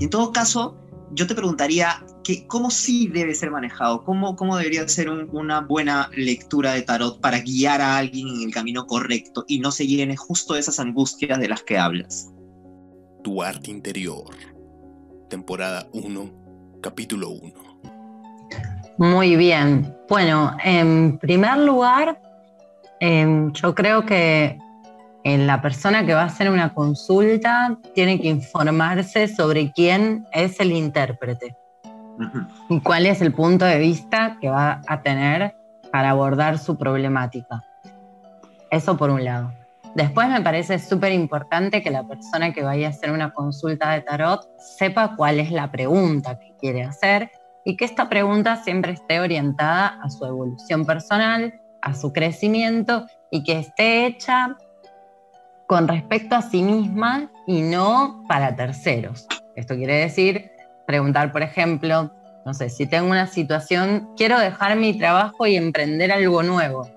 Y 0.00 0.04
en 0.04 0.10
todo 0.10 0.32
caso, 0.32 0.76
yo 1.12 1.26
te 1.26 1.34
preguntaría 1.34 2.04
que, 2.24 2.46
cómo 2.46 2.70
sí 2.70 3.06
debe 3.06 3.34
ser 3.34 3.50
manejado, 3.50 4.02
cómo, 4.02 4.34
cómo 4.34 4.56
debería 4.56 4.88
ser 4.88 5.10
una 5.10 5.60
buena 5.60 6.10
lectura 6.16 6.72
de 6.72 6.82
tarot 6.82 7.20
para 7.20 7.40
guiar 7.40 7.80
a 7.82 7.98
alguien 7.98 8.28
en 8.28 8.42
el 8.42 8.52
camino 8.52 8.86
correcto 8.86 9.44
y 9.46 9.60
no 9.60 9.70
se 9.70 9.86
llene 9.86 10.16
justo 10.16 10.54
de 10.54 10.60
esas 10.60 10.80
angustias 10.80 11.38
de 11.38 11.48
las 11.48 11.62
que 11.62 11.78
hablas. 11.78 12.30
Tu 13.22 13.42
arte 13.42 13.70
interior, 13.70 14.34
temporada 15.28 15.88
1, 15.92 16.80
capítulo 16.82 17.28
1. 17.28 17.74
Muy 18.96 19.36
bien. 19.36 19.94
Bueno, 20.08 20.56
en 20.62 21.18
primer 21.18 21.58
lugar, 21.58 22.20
em, 23.04 23.52
yo 23.52 23.74
creo 23.74 24.06
que 24.06 24.58
en 25.24 25.46
la 25.46 25.60
persona 25.60 26.06
que 26.06 26.14
va 26.14 26.22
a 26.22 26.26
hacer 26.26 26.50
una 26.50 26.72
consulta 26.72 27.76
tiene 27.94 28.18
que 28.18 28.28
informarse 28.28 29.28
sobre 29.28 29.72
quién 29.72 30.26
es 30.32 30.58
el 30.60 30.72
intérprete 30.72 31.56
y 32.68 32.80
cuál 32.80 33.06
es 33.06 33.20
el 33.20 33.32
punto 33.32 33.66
de 33.66 33.78
vista 33.78 34.38
que 34.40 34.48
va 34.48 34.80
a 34.86 35.02
tener 35.02 35.54
para 35.92 36.10
abordar 36.10 36.58
su 36.58 36.78
problemática. 36.78 37.62
Eso 38.70 38.96
por 38.96 39.10
un 39.10 39.22
lado. 39.22 39.52
Después 39.94 40.28
me 40.28 40.40
parece 40.40 40.78
súper 40.78 41.12
importante 41.12 41.82
que 41.82 41.90
la 41.90 42.04
persona 42.04 42.52
que 42.52 42.62
vaya 42.62 42.86
a 42.86 42.90
hacer 42.90 43.12
una 43.12 43.32
consulta 43.32 43.92
de 43.92 44.00
tarot 44.00 44.48
sepa 44.58 45.14
cuál 45.14 45.40
es 45.40 45.50
la 45.50 45.70
pregunta 45.70 46.38
que 46.38 46.54
quiere 46.58 46.82
hacer 46.84 47.30
y 47.64 47.76
que 47.76 47.84
esta 47.84 48.08
pregunta 48.08 48.56
siempre 48.56 48.92
esté 48.92 49.20
orientada 49.20 49.98
a 50.02 50.08
su 50.10 50.24
evolución 50.24 50.84
personal, 50.84 51.60
a 51.84 51.94
su 51.94 52.12
crecimiento 52.12 53.06
y 53.30 53.44
que 53.44 53.58
esté 53.58 54.06
hecha 54.06 54.56
con 55.66 55.86
respecto 55.86 56.34
a 56.34 56.42
sí 56.42 56.62
misma 56.62 57.30
y 57.46 57.62
no 57.62 58.24
para 58.28 58.56
terceros. 58.56 59.26
Esto 59.54 59.76
quiere 59.76 59.96
decir 59.96 60.50
preguntar, 60.86 61.32
por 61.32 61.42
ejemplo, 61.42 62.12
no 62.44 62.54
sé, 62.54 62.68
si 62.68 62.86
tengo 62.86 63.10
una 63.10 63.26
situación, 63.26 64.10
quiero 64.16 64.38
dejar 64.38 64.76
mi 64.76 64.98
trabajo 64.98 65.46
y 65.46 65.56
emprender 65.56 66.12
algo 66.12 66.42
nuevo 66.42 66.93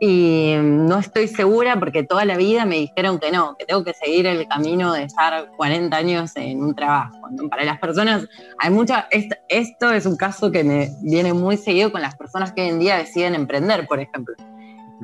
y 0.00 0.54
no 0.60 0.98
estoy 0.98 1.26
segura 1.26 1.78
porque 1.78 2.04
toda 2.04 2.24
la 2.24 2.36
vida 2.36 2.64
me 2.64 2.76
dijeron 2.76 3.18
que 3.18 3.32
no, 3.32 3.56
que 3.56 3.64
tengo 3.64 3.82
que 3.84 3.94
seguir 3.94 4.26
el 4.26 4.46
camino 4.46 4.92
de 4.92 5.04
estar 5.04 5.50
40 5.56 5.96
años 5.96 6.36
en 6.36 6.62
un 6.62 6.74
trabajo. 6.74 7.16
Para 7.50 7.64
las 7.64 7.78
personas, 7.78 8.26
hay 8.58 8.70
mucha, 8.70 9.08
esto, 9.10 9.90
es 9.90 10.06
un 10.06 10.16
caso 10.16 10.52
que 10.52 10.62
me 10.62 10.90
viene 11.02 11.32
muy 11.32 11.56
seguido 11.56 11.90
con 11.90 12.00
las 12.00 12.16
personas 12.16 12.52
que 12.52 12.62
hoy 12.62 12.68
en 12.68 12.78
día 12.78 12.96
deciden 12.96 13.34
emprender, 13.34 13.86
por 13.88 13.98
ejemplo. 13.98 14.34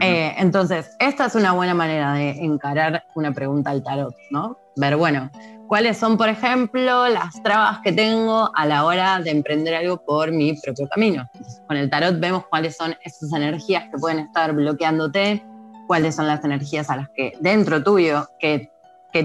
Eh, 0.01 0.35
entonces, 0.39 0.97
esta 0.99 1.27
es 1.27 1.35
una 1.35 1.53
buena 1.53 1.75
manera 1.75 2.15
de 2.15 2.31
encarar 2.31 3.05
una 3.15 3.33
pregunta 3.33 3.71
al 3.71 3.83
tarot, 3.83 4.15
¿no? 4.31 4.59
Ver, 4.77 4.97
bueno, 4.97 5.31
cuáles 5.67 5.97
son, 5.97 6.17
por 6.17 6.29
ejemplo, 6.29 7.09
las 7.09 7.43
trabas 7.43 7.81
que 7.81 7.93
tengo 7.93 8.51
a 8.55 8.67
la 8.67 8.85
hora 8.85 9.21
de 9.21 9.31
emprender 9.31 9.75
algo 9.75 9.99
por 9.99 10.33
mi 10.33 10.55
propio 10.55 10.89
camino. 10.89 11.29
con 11.67 11.77
el 11.77 11.91
tarot 11.91 12.19
vemos 12.19 12.47
cuáles 12.47 12.77
son 12.77 12.95
esas 13.03 13.33
energías 13.33 13.85
que 13.91 13.99
pueden 13.99 14.21
estar 14.21 14.53
bloqueándote, 14.53 15.45
cuáles 15.87 16.15
son 16.15 16.27
las 16.27 16.45
energías 16.45 16.91
a 16.91 16.97
las 16.97 17.09
que 17.11 17.33
dentro 17.41 17.83
tuyo, 17.83 18.29
qué, 18.39 18.71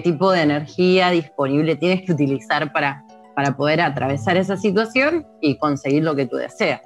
tipo 0.04 0.32
de 0.32 0.42
energía 0.42 1.10
disponible 1.10 1.76
tienes 1.76 2.04
que 2.06 2.12
utilizar 2.12 2.72
para, 2.72 3.04
para 3.36 3.58
poder 3.58 3.82
atravesar 3.82 4.38
esa 4.38 4.56
situación 4.56 5.26
y 5.42 5.58
conseguir 5.58 6.04
lo 6.04 6.16
que 6.16 6.28
tú 6.28 6.36
deseas. 6.36 6.82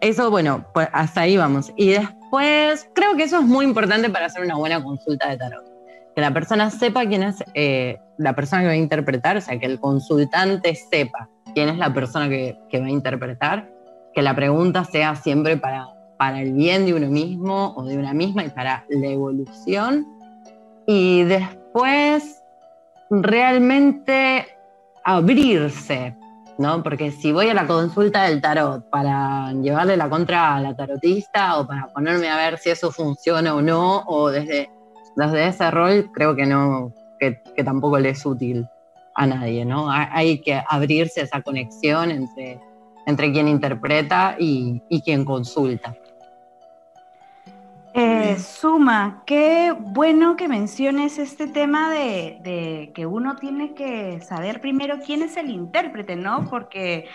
Eso, 0.00 0.30
bueno, 0.30 0.64
pues 0.72 0.88
hasta 0.92 1.22
ahí 1.22 1.36
vamos. 1.36 1.72
Y 1.74 1.88
después, 1.90 2.88
creo 2.94 3.16
que 3.16 3.24
eso 3.24 3.40
es 3.40 3.44
muy 3.44 3.64
importante 3.64 4.08
para 4.08 4.26
hacer 4.26 4.44
una 4.44 4.54
buena 4.54 4.80
consulta 4.80 5.28
de 5.28 5.36
tarot 5.36 5.75
que 6.16 6.22
la 6.22 6.32
persona 6.32 6.70
sepa 6.70 7.04
quién 7.04 7.22
es 7.22 7.44
eh, 7.52 7.98
la 8.16 8.34
persona 8.34 8.62
que 8.62 8.68
va 8.68 8.72
a 8.72 8.76
interpretar, 8.76 9.36
o 9.36 9.40
sea, 9.42 9.58
que 9.58 9.66
el 9.66 9.78
consultante 9.78 10.74
sepa 10.74 11.28
quién 11.54 11.68
es 11.68 11.76
la 11.76 11.92
persona 11.92 12.26
que, 12.30 12.56
va 12.72 12.86
a 12.86 12.90
interpretar, 12.90 13.70
que 14.14 14.22
la 14.22 14.34
pregunta 14.34 14.84
sea 14.84 15.14
siempre 15.14 15.58
para, 15.58 15.86
para 16.16 16.40
el 16.40 16.54
bien 16.54 16.86
de 16.86 16.94
uno 16.94 17.08
mismo 17.08 17.74
o 17.76 17.84
de 17.84 17.98
una 17.98 18.14
misma 18.14 18.44
y 18.44 18.48
para 18.48 18.86
la 18.88 19.06
evolución. 19.08 20.06
Y 20.86 21.24
después, 21.24 22.42
realmente 23.10 24.46
abrirse, 25.04 26.16
¿no? 26.56 26.82
Porque 26.82 27.10
si 27.10 27.30
voy 27.30 27.50
a 27.50 27.54
la 27.54 27.66
consulta 27.66 28.22
del 28.22 28.40
tarot 28.40 28.88
para 28.88 29.52
llevarle 29.52 29.98
la 29.98 30.08
contra 30.08 30.56
a 30.56 30.60
la 30.62 30.74
tarotista 30.74 31.58
o 31.58 31.66
para 31.66 31.88
ponerme 31.88 32.30
a 32.30 32.38
ver 32.38 32.56
si 32.56 32.70
eso 32.70 32.90
funciona 32.90 33.54
o 33.54 33.60
no, 33.60 34.02
o 34.06 34.30
desde 34.30 34.70
desde 35.16 35.48
ese 35.48 35.70
rol 35.70 36.10
creo 36.12 36.36
que 36.36 36.46
no, 36.46 36.92
que, 37.18 37.42
tampoco 37.64 37.98
le 37.98 38.10
es 38.10 38.24
útil 38.24 38.68
a 39.14 39.26
nadie, 39.26 39.64
¿no? 39.64 39.90
Hay 39.90 40.40
que 40.42 40.62
abrirse 40.68 41.22
esa 41.22 41.40
conexión 41.40 42.10
entre, 42.10 42.60
entre 43.06 43.32
quien 43.32 43.48
interpreta 43.48 44.36
y, 44.38 44.80
quien 45.04 45.24
consulta. 45.24 45.96
Eh, 47.94 48.36
Suma, 48.38 49.22
qué 49.24 49.74
bueno 49.74 50.36
que 50.36 50.48
menciones 50.48 51.18
este 51.18 51.46
tema 51.46 51.90
de, 51.90 52.38
de, 52.42 52.92
que 52.94 53.06
uno 53.06 53.36
tiene 53.36 53.72
que 53.72 54.20
saber 54.20 54.60
primero 54.60 54.98
quién 54.98 55.22
es 55.22 55.38
el 55.38 55.48
intérprete, 55.48 56.14
¿no? 56.14 56.46
Porque 56.50 57.08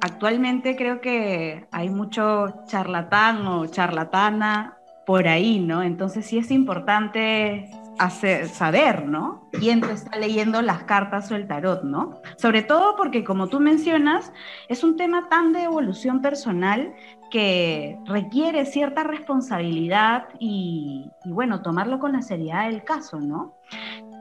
actualmente 0.00 0.76
creo 0.76 1.00
que 1.00 1.66
hay 1.72 1.90
mucho 1.90 2.54
charlatán 2.66 3.44
o 3.48 3.66
charlatana 3.66 4.78
por 5.06 5.28
ahí, 5.28 5.58
¿no? 5.60 5.82
Entonces 5.82 6.26
sí 6.26 6.38
es 6.38 6.50
importante 6.50 7.70
hacer, 7.98 8.48
saber, 8.48 9.06
¿no? 9.06 9.48
Quién 9.52 9.80
te 9.80 9.92
está 9.92 10.16
leyendo 10.18 10.62
las 10.62 10.84
cartas 10.84 11.30
o 11.30 11.36
el 11.36 11.46
tarot, 11.46 11.82
¿no? 11.84 12.20
Sobre 12.36 12.62
todo 12.62 12.96
porque, 12.96 13.24
como 13.24 13.48
tú 13.48 13.60
mencionas, 13.60 14.32
es 14.68 14.84
un 14.84 14.96
tema 14.96 15.28
tan 15.28 15.52
de 15.52 15.64
evolución 15.64 16.20
personal 16.20 16.94
que 17.30 17.98
requiere 18.04 18.66
cierta 18.66 19.04
responsabilidad 19.04 20.28
y, 20.38 21.10
bueno, 21.24 21.62
tomarlo 21.62 21.98
con 21.98 22.12
la 22.12 22.22
seriedad 22.22 22.66
del 22.66 22.84
caso, 22.84 23.20
¿no? 23.20 23.54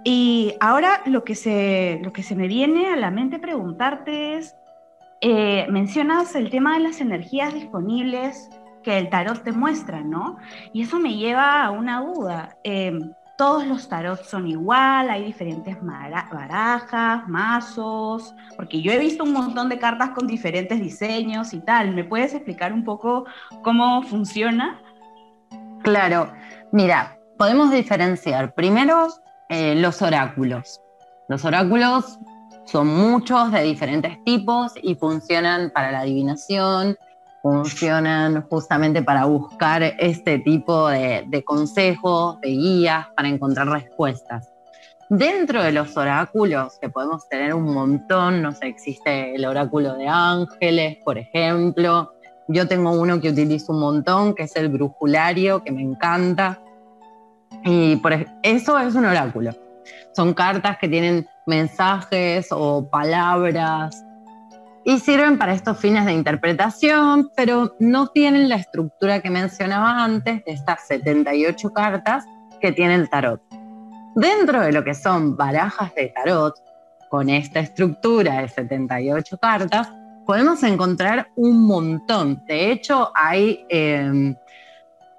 Y 0.03 0.55
ahora 0.59 1.01
lo 1.05 1.23
que 1.23 1.35
se, 1.35 1.99
lo 2.03 2.13
que 2.13 2.23
se 2.23 2.35
me 2.35 2.47
viene 2.47 2.87
a 2.87 2.95
la 2.95 3.11
mente 3.11 3.37
preguntarte 3.37 4.37
es, 4.37 4.55
eh, 5.19 5.67
mencionas 5.69 6.33
el 6.35 6.49
tema 6.49 6.73
de 6.73 6.79
las 6.79 7.01
energías 7.01 7.53
disponibles 7.53 8.49
que 8.83 8.97
el 8.97 9.09
tarot 9.09 9.43
te 9.43 9.51
muestra, 9.51 10.01
¿no? 10.01 10.37
Y 10.73 10.83
eso 10.83 10.99
me 10.99 11.15
lleva 11.15 11.63
a 11.63 11.71
una 11.71 12.01
duda. 12.01 12.57
Em, 12.63 13.13
todos 13.37 13.65
los 13.65 13.89
tarots 13.89 14.29
son 14.29 14.47
igual, 14.47 15.09
hay 15.09 15.25
diferentes 15.25 15.75
barajas, 15.81 17.27
mazos, 17.27 18.35
porque 18.55 18.81
yo 18.81 18.91
he 18.91 18.99
visto 18.99 19.23
un 19.23 19.33
montón 19.33 19.67
de 19.67 19.79
cartas 19.79 20.11
con 20.11 20.27
diferentes 20.27 20.79
diseños 20.79 21.53
y 21.53 21.59
tal. 21.59 21.95
¿Me 21.95 22.03
puedes 22.03 22.35
explicar 22.35 22.71
un 22.71 22.83
poco 22.83 23.25
cómo 23.63 24.03
funciona? 24.03 24.79
Claro, 25.81 26.31
mira, 26.71 27.17
podemos 27.37 27.71
diferenciar 27.71 28.53
primero 28.53 29.07
eh, 29.49 29.73
los 29.75 30.03
oráculos. 30.03 30.79
Los 31.27 31.43
oráculos 31.43 32.19
son 32.65 32.87
muchos 32.87 33.51
de 33.51 33.63
diferentes 33.63 34.23
tipos 34.23 34.73
y 34.83 34.93
funcionan 34.93 35.71
para 35.73 35.91
la 35.91 36.01
adivinación, 36.01 36.95
funcionan 37.41 38.43
justamente 38.43 39.01
para 39.01 39.25
buscar 39.25 39.81
este 39.83 40.39
tipo 40.39 40.87
de, 40.89 41.43
consejos, 41.45 42.39
de 42.41 42.49
guías, 42.49 43.07
para 43.15 43.27
encontrar 43.27 43.67
respuestas. 43.67 44.51
Dentro 45.09 45.61
de 45.61 45.71
los 45.71 45.97
oráculos, 45.97 46.77
que 46.79 46.89
podemos 46.89 47.27
tener 47.27 47.53
un 47.53 47.73
montón, 47.73 48.41
no 48.41 48.53
sé, 48.53 48.67
existe 48.67 49.35
el 49.35 49.45
oráculo 49.45 49.95
de 49.95 50.07
ángeles, 50.07 50.97
por 51.03 51.17
ejemplo. 51.17 52.13
Yo 52.47 52.67
tengo 52.67 52.91
uno 52.91 53.19
que 53.19 53.29
utilizo 53.29 53.73
un 53.73 53.79
montón, 53.79 54.33
que 54.33 54.43
es 54.43 54.55
el 54.55 54.69
brujulario, 54.69 55.63
que 55.63 55.71
me 55.71 55.81
encanta. 55.81 56.59
Y 57.65 57.97
por 57.97 58.13
eso 58.43 58.79
es 58.79 58.95
un 58.95 59.05
oráculo. 59.05 59.51
Son 60.15 60.33
cartas 60.33 60.77
que 60.77 60.87
tienen 60.87 61.27
mensajes 61.45 62.47
o 62.51 62.89
palabras 62.89 64.05
y 64.83 64.99
sirven 64.99 65.37
para 65.37 65.53
estos 65.53 65.77
fines 65.77 66.05
de 66.05 66.13
interpretación, 66.13 67.31
pero 67.35 67.75
no 67.79 68.07
tienen 68.07 68.49
la 68.49 68.55
estructura 68.55 69.21
que 69.21 69.29
mencionaba 69.29 70.03
antes 70.03 70.43
de 70.43 70.51
estas 70.51 70.87
78 70.87 71.71
cartas 71.71 72.25
que 72.59 72.71
tiene 72.71 72.95
el 72.95 73.09
tarot. 73.09 73.41
Dentro 74.15 74.61
de 74.61 74.71
lo 74.71 74.83
que 74.83 74.93
son 74.93 75.37
barajas 75.37 75.93
de 75.95 76.07
tarot, 76.07 76.55
con 77.09 77.29
esta 77.29 77.59
estructura 77.59 78.41
de 78.41 78.47
78 78.47 79.37
cartas, 79.37 79.89
podemos 80.25 80.63
encontrar 80.63 81.29
un 81.35 81.65
montón. 81.67 82.43
De 82.47 82.71
hecho, 82.71 83.11
hay 83.15 83.65
em, 83.69 84.35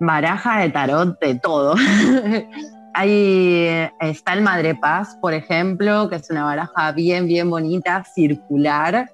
barajas 0.01 0.63
de 0.63 0.71
tarot 0.71 1.21
de 1.21 1.35
todo. 1.37 1.75
Ahí 2.95 3.67
está 4.01 4.35
el 4.35 4.43
Madre 4.43 4.75
Paz, 4.75 5.17
por 5.21 5.33
ejemplo, 5.33 6.09
que 6.11 6.17
es 6.17 6.29
una 6.31 6.45
baraja 6.45 6.93
bien, 6.93 7.27
bien 7.27 7.49
bonita, 7.49 8.05
circular, 8.05 9.11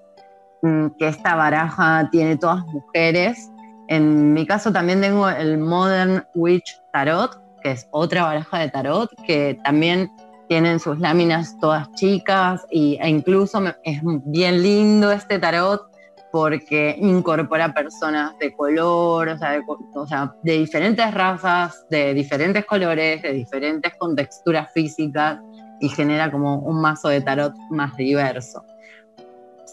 que 0.62 1.08
esta 1.08 1.34
baraja 1.34 2.08
tiene 2.10 2.36
todas 2.36 2.64
mujeres. 2.66 3.50
En 3.88 4.32
mi 4.34 4.46
caso 4.46 4.72
también 4.72 5.00
tengo 5.00 5.28
el 5.28 5.58
Modern 5.58 6.24
Witch 6.34 6.80
Tarot, 6.92 7.40
que 7.62 7.72
es 7.72 7.88
otra 7.90 8.24
baraja 8.24 8.58
de 8.58 8.70
tarot, 8.70 9.10
que 9.26 9.58
también 9.64 10.10
tienen 10.48 10.80
sus 10.80 10.98
láminas 10.98 11.56
todas 11.60 11.90
chicas 11.92 12.66
y, 12.70 12.98
e 13.00 13.08
incluso 13.08 13.62
es 13.84 14.00
bien 14.24 14.62
lindo 14.62 15.12
este 15.12 15.38
tarot 15.38 15.88
porque 16.30 16.96
incorpora 16.98 17.72
personas 17.72 18.36
de 18.38 18.52
color, 18.52 19.28
o 19.28 19.38
sea, 19.38 19.52
de, 19.52 19.62
o 19.94 20.06
sea, 20.06 20.34
de 20.42 20.58
diferentes 20.58 21.14
razas, 21.14 21.86
de 21.88 22.12
diferentes 22.12 22.64
colores, 22.66 23.22
de 23.22 23.32
diferentes 23.32 23.92
contexturas 23.98 24.70
físicas 24.72 25.40
y 25.80 25.88
genera 25.88 26.30
como 26.30 26.58
un 26.58 26.80
mazo 26.80 27.08
de 27.08 27.20
tarot 27.20 27.54
más 27.70 27.96
diverso. 27.96 28.64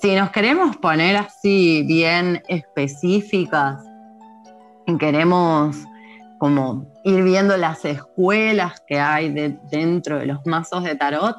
Si 0.01 0.15
nos 0.15 0.29
queremos 0.31 0.77
poner 0.77 1.15
así 1.17 1.83
bien 1.87 2.43
específicas, 2.47 3.83
y 4.87 4.97
queremos 4.97 5.75
como 6.37 6.85
ir 7.03 7.23
viendo 7.23 7.57
las 7.57 7.85
escuelas 7.85 8.83
que 8.87 8.99
hay 8.99 9.31
dentro 9.71 10.19
de 10.19 10.27
los 10.27 10.45
mazos 10.45 10.83
de 10.83 10.95
tarot, 10.95 11.37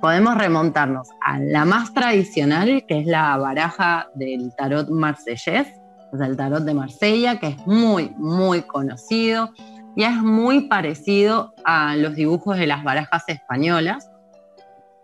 podemos 0.00 0.36
remontarnos 0.36 1.08
a 1.24 1.38
la 1.38 1.64
más 1.64 1.92
tradicional, 1.92 2.84
que 2.86 3.00
es 3.00 3.06
la 3.06 3.36
baraja 3.36 4.08
del 4.14 4.52
tarot 4.56 4.88
marsellés, 4.88 5.68
o 6.12 6.16
sea, 6.16 6.26
el 6.26 6.36
tarot 6.36 6.64
de 6.64 6.74
Marsella, 6.74 7.38
que 7.38 7.48
es 7.48 7.66
muy, 7.66 8.14
muy 8.16 8.62
conocido 8.62 9.50
y 9.94 10.04
es 10.04 10.16
muy 10.16 10.62
parecido 10.62 11.52
a 11.64 11.94
los 11.96 12.14
dibujos 12.14 12.56
de 12.56 12.66
las 12.66 12.82
barajas 12.82 13.24
españolas. 13.28 14.10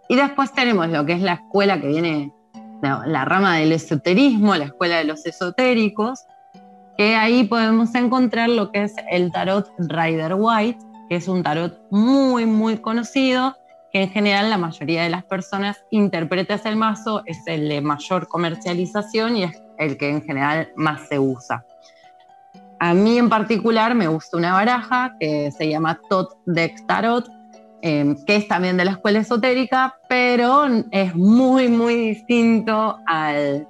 Y 0.09 0.17
después 0.17 0.53
tenemos 0.53 0.89
lo 0.89 1.05
que 1.05 1.13
es 1.13 1.21
la 1.21 1.35
escuela 1.35 1.81
que 1.81 1.89
viene, 1.89 2.33
la 2.85 3.25
rama 3.25 3.57
del 3.57 3.73
esoterismo, 3.73 4.55
la 4.57 4.67
escuela 4.67 4.97
de 4.97 5.05
los 5.05 5.27
esotéricos, 5.27 6.27
que 6.97 7.17
ahí 7.17 7.45
podemos 7.45 7.95
encontrar 7.95 8.49
lo 8.49 8.71
que 8.71 8.85
es 8.85 8.95
el 9.11 9.33
tarot 9.33 9.69
Rider 9.79 10.35
White, 10.37 10.79
que 11.09 11.17
es 11.17 11.29
un 11.29 11.43
tarot 11.43 11.81
muy, 11.91 12.47
muy 12.47 12.79
conocido, 12.79 13.57
que 13.93 14.03
en 14.03 14.11
general 14.11 14.51
la 14.51 14.59
mayoría 14.59 15.03
de 15.03 15.11
las 15.11 15.25
personas 15.25 15.85
interpreta 15.91 16.55
ese 16.55 16.75
mazo, 16.75 17.23
es 17.27 17.39
el 17.47 17.69
de 17.69 17.81
mayor 17.81 18.29
comercialización 18.29 19.37
y 19.37 19.45
es 19.45 19.63
el 19.79 19.97
que 19.97 20.11
en 20.11 20.23
general 20.23 20.69
más 20.77 21.09
se 21.09 21.19
usa. 21.19 21.65
A 22.81 22.93
mí 22.93 23.19
en 23.19 23.29
particular 23.29 23.95
me 23.95 24.09
gusta 24.09 24.37
una 24.37 24.53
baraja 24.53 25.17
que 25.19 25.51
se 25.53 25.69
llama 25.69 26.01
Tot 26.09 26.37
Deck 26.47 26.87
Tarot, 26.87 27.29
em, 27.87 28.17
que 28.25 28.37
es 28.37 28.49
también 28.49 28.79
de 28.79 28.87
la 28.87 28.93
escuela 28.93 29.19
esotérica, 29.19 29.99
pero 30.09 30.65
es 30.91 31.15
muy, 31.15 31.69
muy 31.69 31.95
distinto 31.95 32.99
al, 33.07 33.69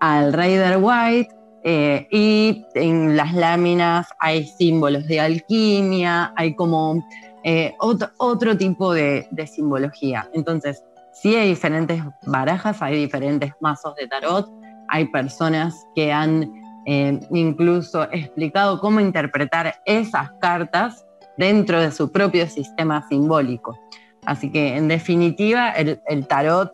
al 0.00 0.32
Rider 0.32 0.78
White. 0.80 1.34
Eh, 1.64 2.08
y 2.10 2.64
en 2.74 3.14
las 3.14 3.34
láminas 3.34 4.08
hay 4.18 4.46
símbolos 4.46 5.06
de 5.06 5.20
alquimia, 5.20 6.32
hay 6.34 6.54
como 6.54 7.06
eh, 7.44 7.74
otro, 7.78 8.08
otro, 8.16 8.56
tipo 8.56 8.94
de, 8.94 9.28
de 9.30 9.46
simbología. 9.46 10.30
Entonces, 10.32 10.82
sí 11.12 11.36
hay 11.36 11.50
diferentes 11.50 12.02
barajas, 12.22 12.80
hay 12.80 12.96
diferentes 12.96 13.52
mazos 13.60 13.94
de 13.96 14.08
tarot, 14.08 14.50
hay 14.88 15.04
personas 15.08 15.86
que 15.94 16.10
han 16.10 16.50
eh, 16.86 17.20
incluso 17.30 18.04
explicado 18.12 18.80
cómo 18.80 18.98
interpretar 18.98 19.74
esas 19.84 20.30
cartas 20.40 21.04
dentro 21.36 21.80
de 21.80 21.90
su 21.90 22.10
propio 22.10 22.48
sistema 22.48 23.06
simbólico. 23.08 23.78
Así 24.24 24.50
que 24.50 24.76
en 24.76 24.88
definitiva 24.88 25.70
el, 25.70 26.26
tarot 26.26 26.72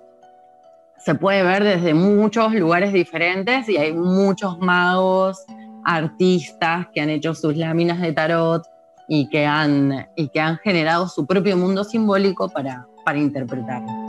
se 0.99 1.14
puede 1.14 1.42
ver 1.42 1.64
desde 1.64 1.94
muchos 1.94 2.53
lugares 2.55 2.92
diferentes 2.92 3.68
y 3.68 3.77
hay 3.77 3.92
muchos 3.92 4.59
magos, 4.59 5.44
artistas 5.85 6.87
que 6.92 7.01
han 7.01 7.09
hecho 7.09 7.35
sus 7.35 7.57
láminas 7.57 8.01
de 8.01 8.12
tarot 8.12 8.62
y 9.09 9.29
que 9.31 9.47
han, 9.47 10.07
y 10.16 10.29
que 10.29 10.40
han 10.40 10.59
generado 10.59 11.09
su 11.09 11.27
propio 11.27 11.57
mundo 11.57 11.85
simbólico 11.85 12.51
para, 12.51 12.87
para 13.05 13.18
interpretarlo. 13.18 14.08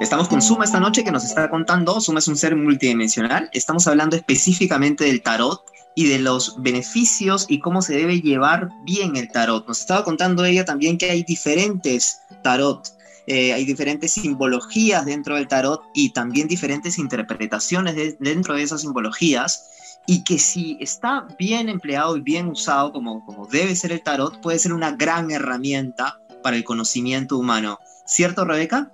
Estamos 0.00 0.28
con 0.28 0.40
Suma 0.40 0.64
esta 0.64 0.80
noche 0.80 1.04
que 1.04 1.12
nos 1.12 1.24
está 1.24 1.50
contando, 1.50 2.00
Suma 2.00 2.20
es 2.20 2.28
un 2.28 2.38
ser 2.38 2.56
multidimensional, 2.56 3.50
estamos 3.52 3.86
hablando 3.86 4.16
específicamente 4.16 5.04
del 5.04 5.20
tarot 5.20 5.62
y 5.94 6.08
de 6.08 6.18
los 6.18 6.62
beneficios 6.62 7.44
y 7.50 7.58
cómo 7.58 7.82
se 7.82 7.98
debe 7.98 8.22
llevar 8.22 8.70
bien 8.84 9.16
el 9.16 9.30
tarot. 9.30 9.68
Nos 9.68 9.80
estaba 9.80 10.02
contando 10.02 10.42
ella 10.46 10.64
también 10.64 10.96
que 10.96 11.10
hay 11.10 11.22
diferentes 11.22 12.22
tarot, 12.42 12.88
eh, 13.26 13.52
hay 13.52 13.66
diferentes 13.66 14.12
simbologías 14.12 15.04
dentro 15.04 15.34
del 15.36 15.48
tarot 15.48 15.82
y 15.92 16.14
también 16.14 16.48
diferentes 16.48 16.98
interpretaciones 16.98 18.16
dentro 18.18 18.54
de 18.54 18.62
esas 18.62 18.80
simbologías 18.80 19.98
y 20.06 20.24
que 20.24 20.38
si 20.38 20.78
está 20.80 21.28
bien 21.38 21.68
empleado 21.68 22.16
y 22.16 22.22
bien 22.22 22.48
usado 22.48 22.90
como, 22.90 23.22
como 23.26 23.46
debe 23.46 23.76
ser 23.76 23.92
el 23.92 24.02
tarot, 24.02 24.40
puede 24.40 24.58
ser 24.58 24.72
una 24.72 24.92
gran 24.92 25.30
herramienta 25.30 26.18
para 26.42 26.56
el 26.56 26.64
conocimiento 26.64 27.36
humano. 27.36 27.78
¿Cierto, 28.06 28.46
Rebeca? 28.46 28.90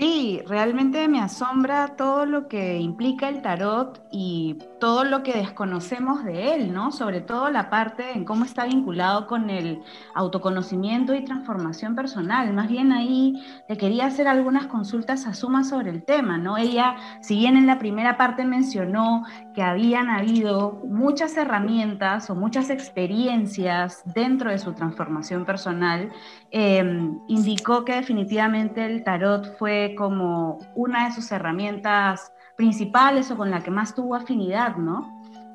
Sí, 0.00 0.40
realmente 0.46 1.06
me 1.08 1.20
asombra 1.20 1.94
todo 1.94 2.24
lo 2.24 2.48
que 2.48 2.78
implica 2.78 3.28
el 3.28 3.42
tarot 3.42 4.02
y 4.10 4.56
todo 4.80 5.04
lo 5.04 5.22
que 5.22 5.34
desconocemos 5.34 6.24
de 6.24 6.54
él, 6.54 6.72
¿no? 6.72 6.90
Sobre 6.90 7.20
todo 7.20 7.50
la 7.50 7.70
parte 7.70 8.12
en 8.12 8.24
cómo 8.24 8.44
está 8.44 8.64
vinculado 8.64 9.26
con 9.26 9.50
el 9.50 9.82
autoconocimiento 10.14 11.14
y 11.14 11.24
transformación 11.24 11.94
personal. 11.94 12.52
Más 12.52 12.68
bien 12.68 12.90
ahí 12.92 13.40
le 13.68 13.76
quería 13.76 14.06
hacer 14.06 14.26
algunas 14.26 14.66
consultas 14.66 15.26
a 15.26 15.34
Suma 15.34 15.62
sobre 15.62 15.90
el 15.90 16.02
tema, 16.02 16.38
¿no? 16.38 16.56
Ella, 16.56 16.96
si 17.20 17.36
bien 17.36 17.56
en 17.56 17.66
la 17.66 17.78
primera 17.78 18.16
parte 18.16 18.44
mencionó 18.44 19.24
que 19.54 19.62
habían 19.62 20.08
habido 20.08 20.80
muchas 20.84 21.36
herramientas 21.36 22.30
o 22.30 22.34
muchas 22.34 22.70
experiencias 22.70 24.02
dentro 24.06 24.50
de 24.50 24.58
su 24.58 24.72
transformación 24.72 25.44
personal, 25.44 26.10
em, 26.50 27.20
indicó 27.28 27.84
que 27.84 27.94
definitivamente 27.94 28.84
el 28.86 29.04
tarot 29.04 29.56
fue 29.58 29.94
como 29.96 30.58
una 30.74 31.04
de 31.06 31.12
sus 31.12 31.30
herramientas 31.30 32.32
principales 32.60 33.30
o 33.30 33.38
con 33.38 33.50
la 33.50 33.62
que 33.62 33.70
más 33.70 33.94
tuvo 33.94 34.14
afinidad, 34.14 34.76
¿no? 34.76 35.10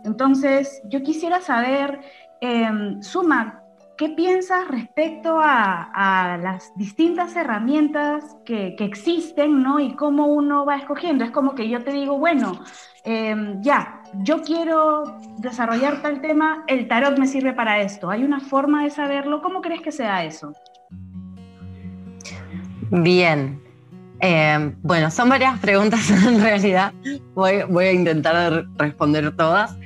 Entonces, 0.06 0.82
yo 0.90 1.04
quisiera 1.04 1.40
saber, 1.40 2.00
em, 2.42 3.00
Suma, 3.04 3.62
¿qué 3.96 4.10
piensas 4.10 4.68
respecto 4.68 5.38
a, 5.40 6.40
las 6.42 6.76
distintas 6.76 7.36
herramientas 7.36 8.36
que, 8.44 8.76
existen, 8.80 9.62
¿no? 9.62 9.80
Y 9.80 9.96
cómo 9.96 10.26
uno 10.26 10.66
va 10.66 10.78
escogiendo. 10.78 11.24
Es 11.24 11.30
como 11.30 11.54
que 11.54 11.70
yo 11.70 11.84
te 11.84 11.92
digo, 11.92 12.18
bueno, 12.18 12.60
em, 13.04 13.62
ya, 13.62 14.02
yo 14.24 14.42
quiero 14.42 15.04
desarrollar 15.38 16.02
tal 16.02 16.22
tema, 16.22 16.64
el 16.66 16.88
tarot 16.88 17.20
me 17.20 17.28
sirve 17.28 17.54
para 17.54 17.82
esto. 17.82 18.10
¿Hay 18.10 18.24
una 18.24 18.40
forma 18.40 18.84
de 18.84 18.90
saberlo? 18.90 19.44
¿Cómo 19.44 19.62
crees 19.62 19.82
que 19.82 19.92
sea 19.92 20.26
eso? 20.26 20.54
Bien, 22.90 23.65
eh, 24.26 24.74
bueno, 24.82 25.12
son 25.12 25.30
varias 25.30 25.60
preguntas 25.60 26.10
en 26.28 26.42
realidad. 26.42 26.94
Voy, 27.36 27.86
a 27.86 27.92
intentar 27.92 28.66
responder 28.78 29.36
todas. 29.36 29.78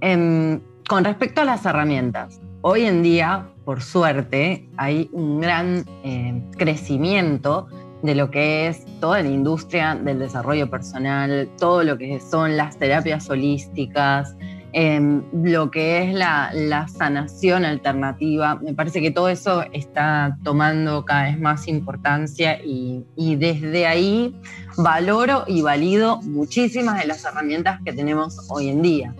Em, 0.00 0.60
con 0.88 1.04
respecto 1.04 1.40
a 1.40 1.44
las 1.44 1.66
herramientas, 1.66 2.40
hoy 2.60 2.84
en 2.84 3.02
día, 3.02 3.48
por 3.64 3.82
suerte, 3.82 4.68
hay 4.76 5.10
un 5.12 5.40
gran 5.40 5.84
eh, 6.04 6.40
crecimiento 6.56 7.66
de 8.02 8.14
lo 8.14 8.30
que 8.30 8.68
es 8.68 8.86
toda 9.00 9.20
la 9.20 9.28
industria 9.28 9.96
del 9.96 10.20
desarrollo 10.20 10.70
personal, 10.70 11.50
todo 11.58 11.82
lo 11.82 11.98
que 11.98 12.20
son 12.20 12.56
las 12.56 12.78
terapias 12.78 13.28
holísticas, 13.28 14.36
Em, 14.72 15.22
lo 15.32 15.70
que 15.70 16.02
es 16.02 16.14
la, 16.14 16.86
sanación 16.88 17.64
alternativa. 17.64 18.56
Me 18.56 18.74
parece 18.74 19.00
que 19.00 19.10
todo 19.10 19.28
eso 19.28 19.64
está 19.72 20.36
tomando 20.42 21.04
cada 21.04 21.24
vez 21.24 21.40
más 21.40 21.68
importancia 21.68 22.60
y, 22.62 23.04
desde 23.36 23.86
ahí 23.86 24.34
valoro 24.76 25.44
y 25.46 25.62
valido 25.62 26.20
muchísimas 26.22 27.00
de 27.00 27.06
las 27.06 27.24
herramientas 27.24 27.80
que 27.84 27.92
tenemos 27.92 28.46
hoy 28.50 28.68
en 28.68 28.82
día. 28.82 29.14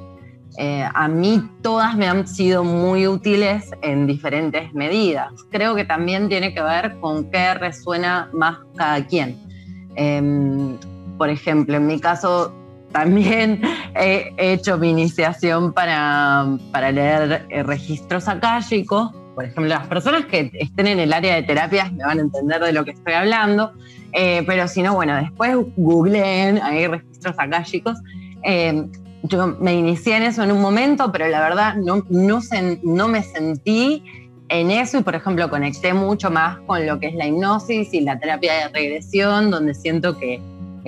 Eh, 0.59 0.85
a 0.93 1.09
mí 1.09 1.43
todas 1.63 1.97
me 1.97 2.09
han 2.09 2.27
sido 2.27 2.65
muy 2.65 3.07
útiles 3.07 3.71
en 3.81 4.07
diferentes 4.07 4.75
medidas. 4.75 5.31
Creo 5.51 5.75
que 5.75 5.85
también 5.85 6.29
tiene 6.29 6.53
que 6.53 6.61
ver 6.61 6.99
con 7.01 7.31
qué 7.31 7.55
resuena 7.55 8.29
más 8.33 8.59
cada 8.77 9.07
quien. 9.07 9.39
Em, 9.95 10.77
por 11.17 11.31
ejemplo, 11.31 11.77
en 11.77 11.87
mi 11.87 12.01
caso 12.01 12.53
también 12.93 13.61
he 13.95 14.33
hecho 14.37 14.79
mi 14.79 14.91
iniciación 14.91 15.73
para, 15.73 16.47
para 16.73 16.91
leer 16.91 17.47
eh, 17.51 17.63
registros 17.63 18.29
akáshicos. 18.29 19.13
Por 19.35 19.45
ejemplo, 19.45 19.67
las 19.67 19.87
personas 19.87 20.27
que 20.27 20.51
estén 20.55 20.87
en 20.87 20.99
el 20.99 21.13
área 21.13 21.35
de 21.35 21.43
terapias 21.43 21.93
me 21.93 22.05
van 22.05 22.19
a 22.19 22.23
entender 22.23 22.61
de 22.61 22.73
lo 22.73 22.85
que 22.85 22.93
estoy 22.93 23.13
hablando. 23.13 23.73
Eh, 24.13 24.43
pero 24.47 24.67
si 24.69 24.83
no, 24.83 24.95
bueno, 24.95 25.17
después 25.17 25.57
googleen, 25.77 26.61
hay 26.63 26.87
registros 26.87 27.35
akáshicos. 27.39 27.99
Eh, 28.43 28.85
yo 29.23 29.49
me 29.61 29.75
inicié 29.75 30.17
en 30.17 30.23
eso 30.25 30.43
en 30.43 30.53
un 30.53 30.61
momento, 30.61 31.13
pero 31.13 31.29
la 31.29 31.41
verdad 31.41 31.75
no, 31.75 32.05
no, 32.09 32.41
no 32.83 33.09
me 33.09 33.23
sentí 33.23 34.03
en 34.49 34.71
eso 34.71 34.99
y, 34.99 35.03
por 35.03 35.15
ejemplo, 35.15 35.51
conecté 35.51 35.93
mucho 35.93 36.31
más 36.31 36.59
con 36.61 36.87
lo 36.87 36.99
que 36.99 37.09
es 37.09 37.15
la 37.15 37.27
hipnosis 37.27 37.93
y 37.93 38.01
la 38.01 38.19
terapia 38.19 38.55
de 38.55 38.69
regresión, 38.69 39.51
donde 39.51 39.75
siento 39.75 40.17
que 40.17 40.41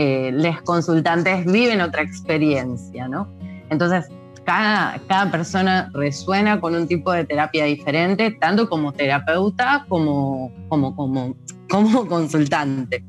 eh, 0.03 0.31
los 0.33 0.63
consultantes 0.63 1.45
viven 1.45 1.83
otra 1.83 2.01
experiencia, 2.01 3.07
¿no? 3.07 3.29
Entonces, 3.69 4.07
cada, 4.45 4.99
cada 5.07 5.31
persona 5.31 5.91
resuena 5.93 6.59
con 6.59 6.75
un 6.75 6.89
tipo 6.89 7.13
de 7.13 7.27
terapia 7.27 7.67
diferente, 7.67 8.31
tanto 8.31 8.67
como 8.67 8.93
terapeuta 8.93 9.85
como, 9.91 10.51
como, 10.71 10.97
como, 10.97 11.37
como 11.69 12.07
consultante. 12.07 13.05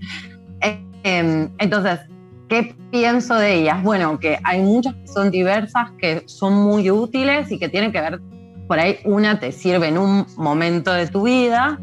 Em, 1.03 1.49
entonces, 1.59 2.01
¿qué 2.49 2.75
pienso 2.91 3.35
de 3.35 3.61
ellas? 3.61 3.81
Bueno, 3.83 4.19
que 4.19 4.37
hay 4.43 4.61
muchas 4.61 4.93
que 4.95 5.07
son 5.07 5.31
diversas, 5.31 5.91
que 5.97 6.23
son 6.25 6.55
muy 6.55 6.91
útiles 6.91 7.49
y 7.53 7.57
que 7.57 7.69
tienen 7.69 7.93
que 7.93 8.01
ver, 8.01 8.19
por 8.67 8.79
ahí 8.79 8.97
una 9.05 9.39
te 9.39 9.53
sirve 9.53 9.87
en 9.87 9.97
un 9.97 10.25
momento 10.35 10.91
de 10.91 11.07
tu 11.07 11.23
vida 11.23 11.79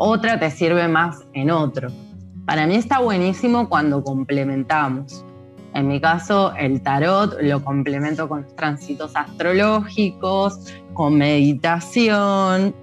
otra 0.00 0.38
te 0.38 0.50
sirve 0.50 0.88
más 0.88 1.24
en 1.34 1.50
otro. 1.50 1.90
Para 2.48 2.66
mí 2.66 2.76
está 2.76 3.00
buenísimo 3.00 3.68
cuando 3.68 4.02
complementamos. 4.02 5.22
En 5.74 5.86
mi 5.86 6.00
caso, 6.00 6.54
el 6.56 6.80
tarot 6.80 7.36
lo 7.42 7.62
complemento 7.62 8.26
con 8.26 8.44
los 8.44 8.56
tránsitos 8.56 9.14
astrológicos, 9.14 10.58
con 10.94 11.18
meditación. 11.18 12.74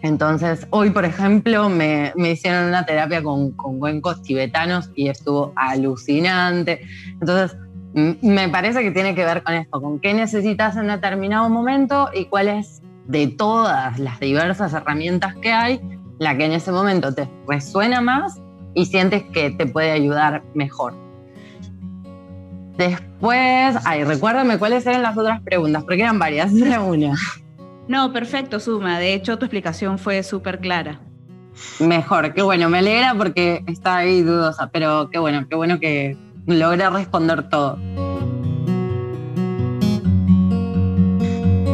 Entonces, 0.00 0.66
hoy, 0.70 0.88
por 0.88 1.04
ejemplo, 1.04 1.68
me, 1.68 2.14
hicieron 2.16 2.68
una 2.68 2.86
terapia 2.86 3.22
con, 3.22 3.50
con 3.50 3.78
cuencos 3.78 4.22
tibetanos 4.22 4.90
y 4.94 5.08
estuvo 5.08 5.52
alucinante. 5.54 6.80
Entonces, 7.20 7.58
me 7.92 8.48
parece 8.48 8.82
que 8.82 8.90
tiene 8.90 9.14
que 9.14 9.26
ver 9.26 9.42
con 9.42 9.52
esto, 9.52 9.82
con 9.82 10.00
qué 10.00 10.14
necesitas 10.14 10.78
en 10.78 10.86
determinado 10.86 11.50
momento 11.50 12.08
y 12.14 12.24
cuál 12.24 12.48
es 12.48 12.80
de 13.06 13.26
todas 13.26 13.98
las 13.98 14.18
diversas 14.18 14.72
herramientas 14.72 15.34
que 15.42 15.52
hay, 15.52 15.78
la 16.18 16.38
que 16.38 16.46
en 16.46 16.52
ese 16.52 16.72
momento 16.72 17.14
te 17.14 17.28
resuena 17.46 18.00
más 18.00 18.41
y 18.74 18.86
sientes 18.86 19.22
que 19.32 19.50
te 19.50 19.66
puede 19.66 19.90
ayudar 19.90 20.42
mejor. 20.54 20.94
Después, 22.76 23.76
ay, 23.84 24.04
recuérdame 24.04 24.58
cuáles 24.58 24.86
eran 24.86 25.02
las 25.02 25.16
otras 25.16 25.40
preguntas, 25.42 25.84
porque 25.84 26.02
eran 26.02 26.18
varias, 26.18 26.52
era 26.56 26.80
una. 26.80 27.14
No, 27.88 28.12
perfecto, 28.12 28.60
Suma. 28.60 28.98
De 28.98 29.14
hecho, 29.14 29.38
tu 29.38 29.44
explicación 29.44 29.98
fue 29.98 30.22
súper 30.22 30.60
clara. 30.60 31.00
Mejor, 31.80 32.32
qué 32.32 32.42
bueno, 32.42 32.68
me 32.70 32.78
alegra 32.78 33.14
porque 33.14 33.62
estaba 33.66 33.98
ahí 33.98 34.22
dudosa, 34.22 34.70
pero 34.72 35.10
qué 35.10 35.18
bueno, 35.18 35.46
qué 35.48 35.54
bueno 35.54 35.78
que 35.78 36.16
logré 36.46 36.88
responder 36.88 37.48
todo. 37.48 37.78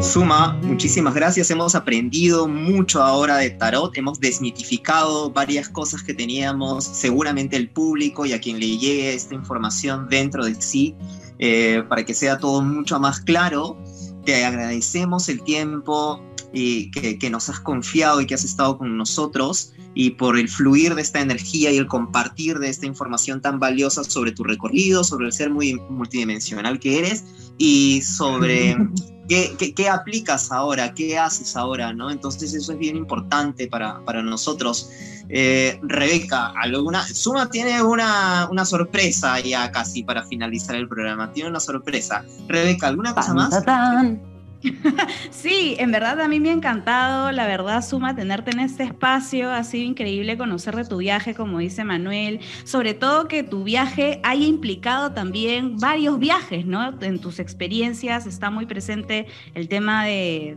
Suma, 0.02 0.52
muchísimas 0.62 1.12
gracias. 1.12 1.50
Hemos 1.50 1.74
aprendido 1.74 2.46
mucho 2.46 3.02
ahora 3.02 3.36
de 3.36 3.50
tarot, 3.50 3.96
hemos 3.98 4.20
desmitificado 4.20 5.30
varias 5.30 5.68
cosas 5.68 6.04
que 6.04 6.14
teníamos 6.14 6.84
seguramente 6.84 7.56
el 7.56 7.68
público 7.68 8.24
y 8.24 8.32
a 8.32 8.40
quien 8.40 8.60
le 8.60 8.78
llegue 8.78 9.12
esta 9.12 9.34
información 9.34 10.08
dentro 10.08 10.44
de 10.44 10.54
sí, 10.54 10.94
eh, 11.40 11.82
para 11.88 12.04
que 12.04 12.14
sea 12.14 12.38
todo 12.38 12.62
mucho 12.62 13.00
más 13.00 13.20
claro. 13.20 13.76
Te 14.24 14.44
agradecemos 14.44 15.28
el 15.28 15.42
tiempo 15.42 16.22
y 16.52 16.92
que, 16.92 17.18
que, 17.18 17.28
nos 17.28 17.48
has 17.48 17.58
confiado 17.58 18.20
y 18.20 18.26
que 18.26 18.34
has 18.34 18.44
estado 18.44 18.78
con 18.78 18.96
nosotros 18.96 19.72
y 19.94 20.10
por 20.10 20.38
el 20.38 20.48
fluir 20.48 20.94
de 20.94 21.02
esta 21.02 21.20
energía 21.20 21.72
y 21.72 21.76
el 21.76 21.88
compartir 21.88 22.60
de 22.60 22.68
esta 22.68 22.86
información 22.86 23.42
tan 23.42 23.58
valiosa 23.58 24.04
sobre 24.04 24.30
tu 24.30 24.44
recorrido, 24.44 25.02
sobre 25.02 25.26
el 25.26 25.32
ser 25.32 25.50
muy 25.50 25.74
multidimensional 25.90 26.78
que 26.78 27.00
eres 27.00 27.24
y 27.58 28.00
sobre 28.02 28.76
¿Qué, 29.28 29.88
aplicas 29.88 30.50
ahora? 30.50 30.94
¿Qué 30.94 31.18
haces 31.18 31.56
ahora? 31.56 31.92
¿no? 31.92 32.10
Entonces 32.10 32.54
eso 32.54 32.72
es 32.72 32.78
bien 32.78 32.96
importante 32.96 33.68
para, 33.68 34.00
para 34.04 34.22
nosotros. 34.22 34.90
Eh, 35.28 35.78
Rebeca, 35.82 36.54
¿alguna? 36.56 37.06
Suma 37.06 37.50
tiene 37.50 37.82
una, 37.82 38.48
una, 38.50 38.64
sorpresa 38.64 39.38
ya 39.40 39.70
casi 39.70 40.02
para 40.02 40.24
finalizar 40.24 40.74
el 40.76 40.88
programa. 40.88 41.30
Tiene 41.32 41.50
una 41.50 41.60
sorpresa. 41.60 42.24
Rebeca, 42.46 42.88
¿alguna 42.88 43.14
cosa 43.14 43.34
más? 43.34 43.62
Sí, 45.30 45.76
en 45.78 45.92
verdad 45.92 46.20
a 46.20 46.28
mí 46.28 46.40
me 46.40 46.50
ha 46.50 46.52
encantado, 46.52 47.30
la 47.32 47.46
verdad, 47.46 47.84
Suma, 47.84 48.14
tenerte 48.14 48.50
en 48.50 48.60
este 48.60 48.82
espacio. 48.82 49.50
Ha 49.50 49.62
sido 49.64 49.84
increíble 49.84 50.36
conocer 50.36 50.74
de 50.74 50.84
tu 50.84 50.98
viaje, 50.98 51.34
como 51.34 51.58
dice 51.58 51.84
Manuel. 51.84 52.40
Sobre 52.64 52.94
todo 52.94 53.28
que 53.28 53.42
tu 53.42 53.64
viaje 53.64 54.20
haya 54.24 54.44
implicado 54.44 55.12
también 55.12 55.78
varios 55.78 56.18
viajes, 56.18 56.66
¿no? 56.66 56.98
En 57.00 57.20
tus 57.20 57.38
experiencias 57.38 58.26
está 58.26 58.50
muy 58.50 58.66
presente 58.66 59.26
el 59.54 59.68
tema 59.68 60.04
de, 60.04 60.56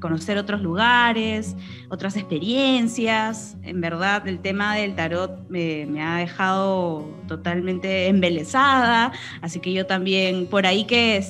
conocer 0.00 0.38
otros 0.38 0.60
lugares, 0.60 1.56
otras 1.88 2.16
experiencias. 2.16 3.56
En 3.62 3.80
verdad, 3.80 4.26
el 4.28 4.40
tema 4.40 4.76
del 4.76 4.94
tarot 4.94 5.48
me, 5.48 5.86
me 5.86 6.02
ha 6.02 6.16
dejado 6.16 7.08
totalmente 7.26 8.08
embelesada. 8.08 9.12
Así 9.40 9.60
que 9.60 9.72
yo 9.72 9.86
también, 9.86 10.46
por 10.46 10.66
ahí 10.66 10.84
que, 10.84 11.24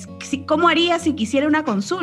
¿cómo 0.46 0.68
haría 0.68 0.98
si 0.98 1.14
quisiera 1.14 1.46
una 1.46 1.64
consulta? 1.64 1.93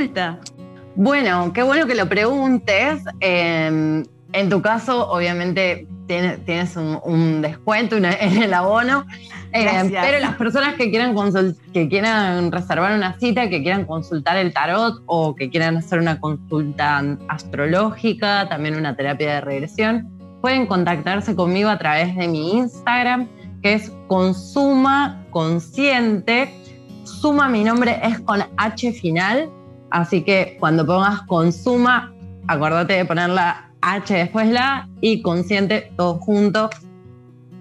Bueno, 0.96 1.54
qué 1.54 1.64
bueno 1.64 1.88
que 1.88 1.96
lo 1.96 2.08
preguntes. 2.10 3.02
Em, 3.20 4.04
en 4.34 4.50
tu 4.50 4.62
caso, 4.62 5.10
obviamente, 5.10 5.88
tienes, 6.46 6.76
un, 6.76 7.42
descuento 7.42 7.96
en 7.98 8.06
el 8.06 8.54
abono. 8.54 9.06
Em, 9.54 9.92
pero 9.92 10.20
las 10.20 10.36
personas 10.36 10.76
que 10.76 10.90
quieran, 10.90 11.16
que 11.74 11.90
quieran 11.90 12.52
reservar 12.52 12.96
una 12.96 13.18
cita, 13.20 13.50
que 13.50 13.62
quieran 13.62 13.86
consultar 13.86 14.38
el 14.38 14.54
tarot 14.54 15.02
o 15.06 15.36
que 15.36 15.50
quieran 15.50 15.78
hacer 15.78 16.00
una 16.00 16.20
consulta 16.20 17.04
astrológica, 17.28 18.48
también 18.50 18.76
una 18.76 18.96
terapia 18.96 19.36
de 19.36 19.42
regresión, 19.42 20.10
pueden 20.42 20.66
contactarse 20.68 21.36
conmigo 21.36 21.70
a 21.70 21.78
través 21.78 22.16
de 22.16 22.28
mi 22.28 22.54
Instagram, 22.54 23.28
que 23.62 23.74
es 23.74 23.92
Consuma 24.08 25.24
Consciente. 25.32 26.54
Suma, 27.04 27.50
mi 27.50 27.64
nombre 27.64 28.00
es 28.04 28.20
con 28.20 28.42
H 28.58 28.92
final 28.94 29.50
Así 29.92 30.24
que 30.24 30.58
cuando 30.60 30.86
pongas 30.86 31.22
consuma, 31.24 32.14
acuérdate 32.48 32.94
de 32.94 33.06
poner 33.06 33.30
la 33.30 33.70
H 33.82 34.14
después 34.14 34.48
la 34.48 34.88
y 35.02 35.22
consciente 35.22 35.92
todo 35.98 36.16
junto. 36.16 36.70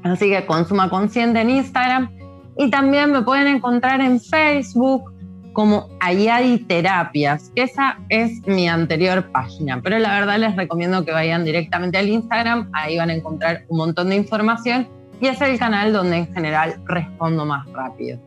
Así 0.03 0.31
que 0.31 0.47
consuma 0.47 0.89
consciente 0.89 1.41
en 1.41 1.51
Instagram. 1.51 2.11
Y 2.57 2.71
también 2.71 3.11
me 3.13 3.23
pueden 3.23 3.47
encontrar 3.47 4.01
en 4.01 4.21
Facebook 4.21 5.13
como 5.53 5.89
Ayadi 6.01 6.59
Terapias, 6.59 7.51
que 7.55 7.63
esa 7.63 7.99
es 8.09 8.47
mi 8.47 8.69
anterior 8.69 9.31
página. 9.33 9.81
Pero 9.83 9.99
la 9.99 10.21
verdad 10.21 10.39
les 10.39 10.57
recomiendo 10.57 11.05
que 11.05 11.13
vayan 11.13 11.45
directamente 11.45 11.99
al 11.99 12.09
Instagram, 12.09 12.71
ahí 12.73 12.97
van 12.97 13.11
a 13.11 13.15
encontrar 13.15 13.65
un 13.69 13.79
montón 13.79 14.11
de 14.11 14.17
información 14.17 14.89
y 15.21 15.27
es 15.27 15.41
el 15.41 15.59
canal 15.59 15.93
donde 15.93 16.19
en 16.19 16.35
general 16.35 16.81
respondo 16.87 17.45
más 17.45 17.67
rápido. 17.73 18.19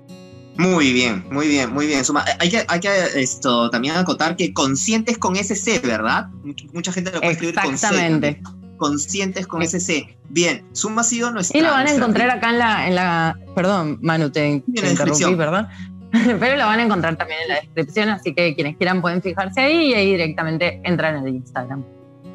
Muy 0.57 0.93
bien, 0.93 1.25
muy 1.31 1.47
bien, 1.47 1.73
muy 1.73 1.87
bien. 1.87 2.05
Suma, 2.05 2.23
hay 2.39 2.49
que, 2.49 2.63
hay 2.67 2.79
que 2.79 2.89
esto, 3.15 3.69
también 3.69 3.95
acotar 3.95 4.35
que 4.35 4.53
conscientes 4.53 5.17
con 5.17 5.35
SC, 5.35 5.81
¿verdad? 5.81 6.27
Mucha, 6.73 6.91
gente 6.91 7.11
lo 7.11 7.19
puede 7.19 7.33
escribir 7.33 7.55
Exactamente. 7.57 8.41
Conscientes 8.77 9.47
con 9.47 9.63
SC. 9.63 10.15
Bien, 10.29 10.65
Suma 10.73 11.01
ha 11.01 11.03
sido 11.03 11.31
nuestra. 11.31 11.57
Y 11.57 11.61
lo 11.61 11.71
van 11.71 11.87
a 11.87 11.93
encontrar 11.93 12.29
acá 12.29 12.49
en 12.49 12.59
la, 12.59 12.87
en 12.87 12.95
la. 12.95 13.37
Perdón, 13.55 13.99
Manu, 14.01 14.29
te, 14.29 14.63
te 14.73 14.89
interrumpí, 14.89 15.35
perdón. 15.35 15.67
Pero 16.11 16.57
lo 16.57 16.65
van 16.65 16.79
a 16.79 16.83
encontrar 16.83 17.15
también 17.15 17.39
en 17.43 17.47
la 17.49 17.55
descripción, 17.61 18.09
así 18.09 18.35
que 18.35 18.53
quienes 18.53 18.77
quieran 18.77 19.01
pueden 19.01 19.21
fijarse 19.21 19.61
ahí 19.61 19.87
y 19.89 19.93
ahí 19.95 20.11
directamente 20.11 20.79
entran 20.83 21.17
en 21.17 21.27
el 21.27 21.35
Instagram. 21.35 21.83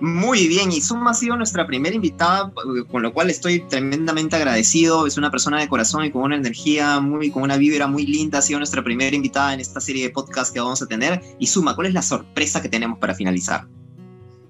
Muy 0.01 0.47
bien, 0.47 0.71
y 0.71 0.81
Suma 0.81 1.11
ha 1.11 1.15
sido 1.15 1.37
nuestra 1.37 1.67
primera 1.67 1.95
invitada, 1.95 2.53
con 2.91 3.03
lo 3.03 3.13
cual 3.13 3.31
estoy 3.31 3.61
tremendamente 3.61 4.37
agradecido. 4.37 5.07
Es 5.07 5.19
una 5.19 5.31
persona 5.31 5.59
de 5.59 5.69
corazón 5.69 6.05
y 6.05 6.11
con 6.11 6.23
una 6.23 6.37
energía 6.37 7.01
muy, 7.01 7.31
con 7.31 7.43
una 7.43 7.57
vibra 7.57 7.89
muy 7.89 8.07
linda. 8.07 8.39
Ha 8.39 8.43
sido 8.43 8.61
nuestra 8.61 8.85
primera 8.85 9.17
invitada 9.17 9.55
en 9.55 9.61
esta 9.61 9.81
serie 9.81 10.05
de 10.05 10.11
podcast 10.11 10.53
que 10.53 10.61
vamos 10.61 10.81
a 10.83 10.87
tener. 10.87 11.21
Y 11.41 11.49
Suma, 11.49 11.75
¿cuál 11.75 11.89
es 11.89 11.95
la 11.95 12.03
sorpresa 12.03 12.63
que 12.63 12.69
tenemos 12.69 12.99
para 12.99 13.15
finalizar? 13.15 13.67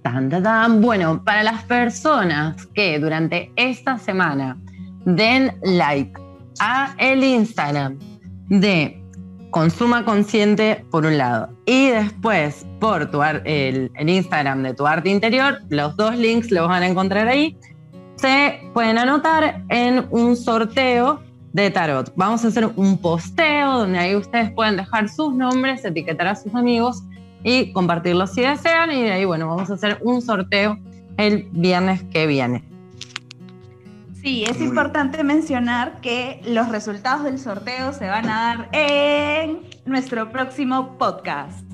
Tan, 0.02 0.82
Bueno, 0.82 1.24
para 1.24 1.42
las 1.42 1.64
personas 1.64 2.66
que 2.74 2.98
durante 2.98 3.50
esta 3.56 3.98
semana 3.98 4.58
den 5.06 5.52
like 5.62 6.12
a 6.60 6.94
el 6.98 7.24
Instagram 7.24 7.98
de 8.48 9.02
Consuma 9.50 10.04
Consciente 10.04 10.84
por 10.90 11.06
un 11.06 11.16
lado 11.16 11.48
y 11.64 11.88
después 11.88 12.66
por 12.80 13.10
tu 13.10 13.22
el, 13.22 13.90
Instagram 13.98 14.62
de 14.62 14.74
tu 14.74 14.86
arte 14.86 15.08
interior, 15.08 15.60
los 15.70 15.96
dos 15.96 16.16
links 16.16 16.50
los 16.50 16.68
van 16.68 16.82
a 16.82 16.86
encontrar 16.86 17.28
ahí, 17.28 17.56
se 18.16 18.60
pueden 18.74 18.98
anotar 18.98 19.62
en 19.68 20.06
un 20.10 20.36
sorteo 20.36 21.20
de 21.52 21.70
tarot. 21.70 22.12
Vamos 22.16 22.44
a 22.44 22.48
hacer 22.48 22.68
un 22.76 22.98
posteo 22.98 23.78
donde 23.78 23.98
ahí 23.98 24.14
ustedes 24.14 24.50
pueden 24.50 24.76
dejar 24.76 25.08
sus 25.08 25.34
nombres, 25.34 25.84
etiquetar 25.84 26.26
a 26.26 26.36
sus 26.36 26.54
amigos 26.54 27.02
y 27.42 27.72
compartirlos 27.72 28.34
si 28.34 28.42
desean 28.42 28.92
y 28.92 29.02
de 29.02 29.12
ahí 29.12 29.24
bueno, 29.24 29.48
vamos 29.48 29.70
a 29.70 29.74
hacer 29.74 29.98
un 30.02 30.20
sorteo 30.20 30.78
el 31.16 31.48
viernes 31.52 32.02
que 32.12 32.26
viene. 32.26 32.67
Sí, 34.28 34.44
es 34.44 34.60
importante 34.60 35.24
mencionar 35.24 36.02
que 36.02 36.42
los 36.44 36.68
resultados 36.68 37.24
del 37.24 37.38
sorteo 37.38 37.94
se 37.94 38.08
van 38.08 38.28
a 38.28 38.42
dar 38.42 38.68
en 38.72 39.62
nuestro 39.86 40.30
próximo 40.30 40.98
podcast. 40.98 41.64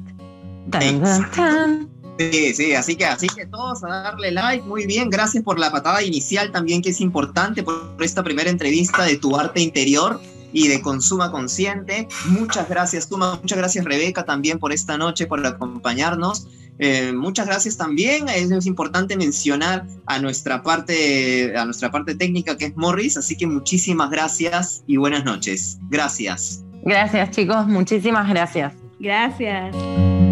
Sí, 2.17 2.55
sí, 2.55 2.75
así 2.75 2.95
que, 2.95 3.07
así 3.07 3.27
que 3.27 3.47
todos 3.47 3.83
a 3.83 3.89
darle 3.89 4.31
like, 4.31 4.65
muy 4.69 4.87
bien, 4.87 5.11
gracias 5.11 5.43
por 5.43 5.59
la 5.59 5.73
patada 5.73 6.01
inicial 6.05 6.53
también 6.53 6.81
que 6.81 6.91
es 6.91 7.01
importante 7.01 7.65
por 7.65 7.97
esta 7.99 8.23
primera 8.23 8.49
entrevista 8.49 9.03
de 9.03 9.17
tu 9.17 9.37
arte 9.37 9.61
interior 9.61 10.21
y 10.53 10.69
de 10.69 10.81
Consuma 10.81 11.33
Consciente. 11.33 12.07
Muchas 12.27 12.69
gracias, 12.69 13.09
Tuma, 13.09 13.41
muchas 13.43 13.59
gracias 13.59 13.85
Rebeca 13.85 14.25
también 14.25 14.61
por 14.61 14.73
esta 14.73 14.97
noche, 14.97 15.27
por 15.27 15.45
acompañarnos. 15.45 16.47
Eh, 16.79 17.13
muchas 17.13 17.47
gracias 17.47 17.77
también. 17.77 18.29
Es, 18.29 18.67
importante 18.67 19.17
mencionar 19.17 19.87
a 20.07 20.19
nuestra 20.19 20.63
parte, 20.63 21.57
a 21.57 21.65
nuestra 21.65 21.91
parte 21.91 22.15
técnica 22.15 22.57
que 22.57 22.67
es 22.67 22.77
Morris. 22.77 23.17
Así 23.17 23.37
que 23.37 23.47
muchísimas 23.47 24.11
gracias 24.11 24.83
y 24.87 24.97
buenas 24.97 25.25
noches. 25.25 25.79
Gracias. 25.89 26.65
Gracias, 26.83 27.31
chicos. 27.31 27.67
Muchísimas 27.67 28.29
gracias. 28.29 28.75
Gracias. 28.99 29.75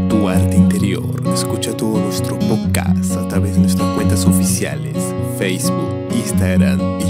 Tu 0.09 0.29
arte 0.29 0.57
interior. 0.57 1.23
Escucha 1.33 1.77
todo 1.77 1.99
nuestro 2.01 2.39
podcast 2.39 3.13
a 3.17 3.29
través 3.29 3.55
de 3.55 3.61
nuestras 3.61 3.89
cuentas 3.95 4.25
oficiales 4.27 4.97
Facebook, 5.39 6.09
Instagram, 6.15 7.01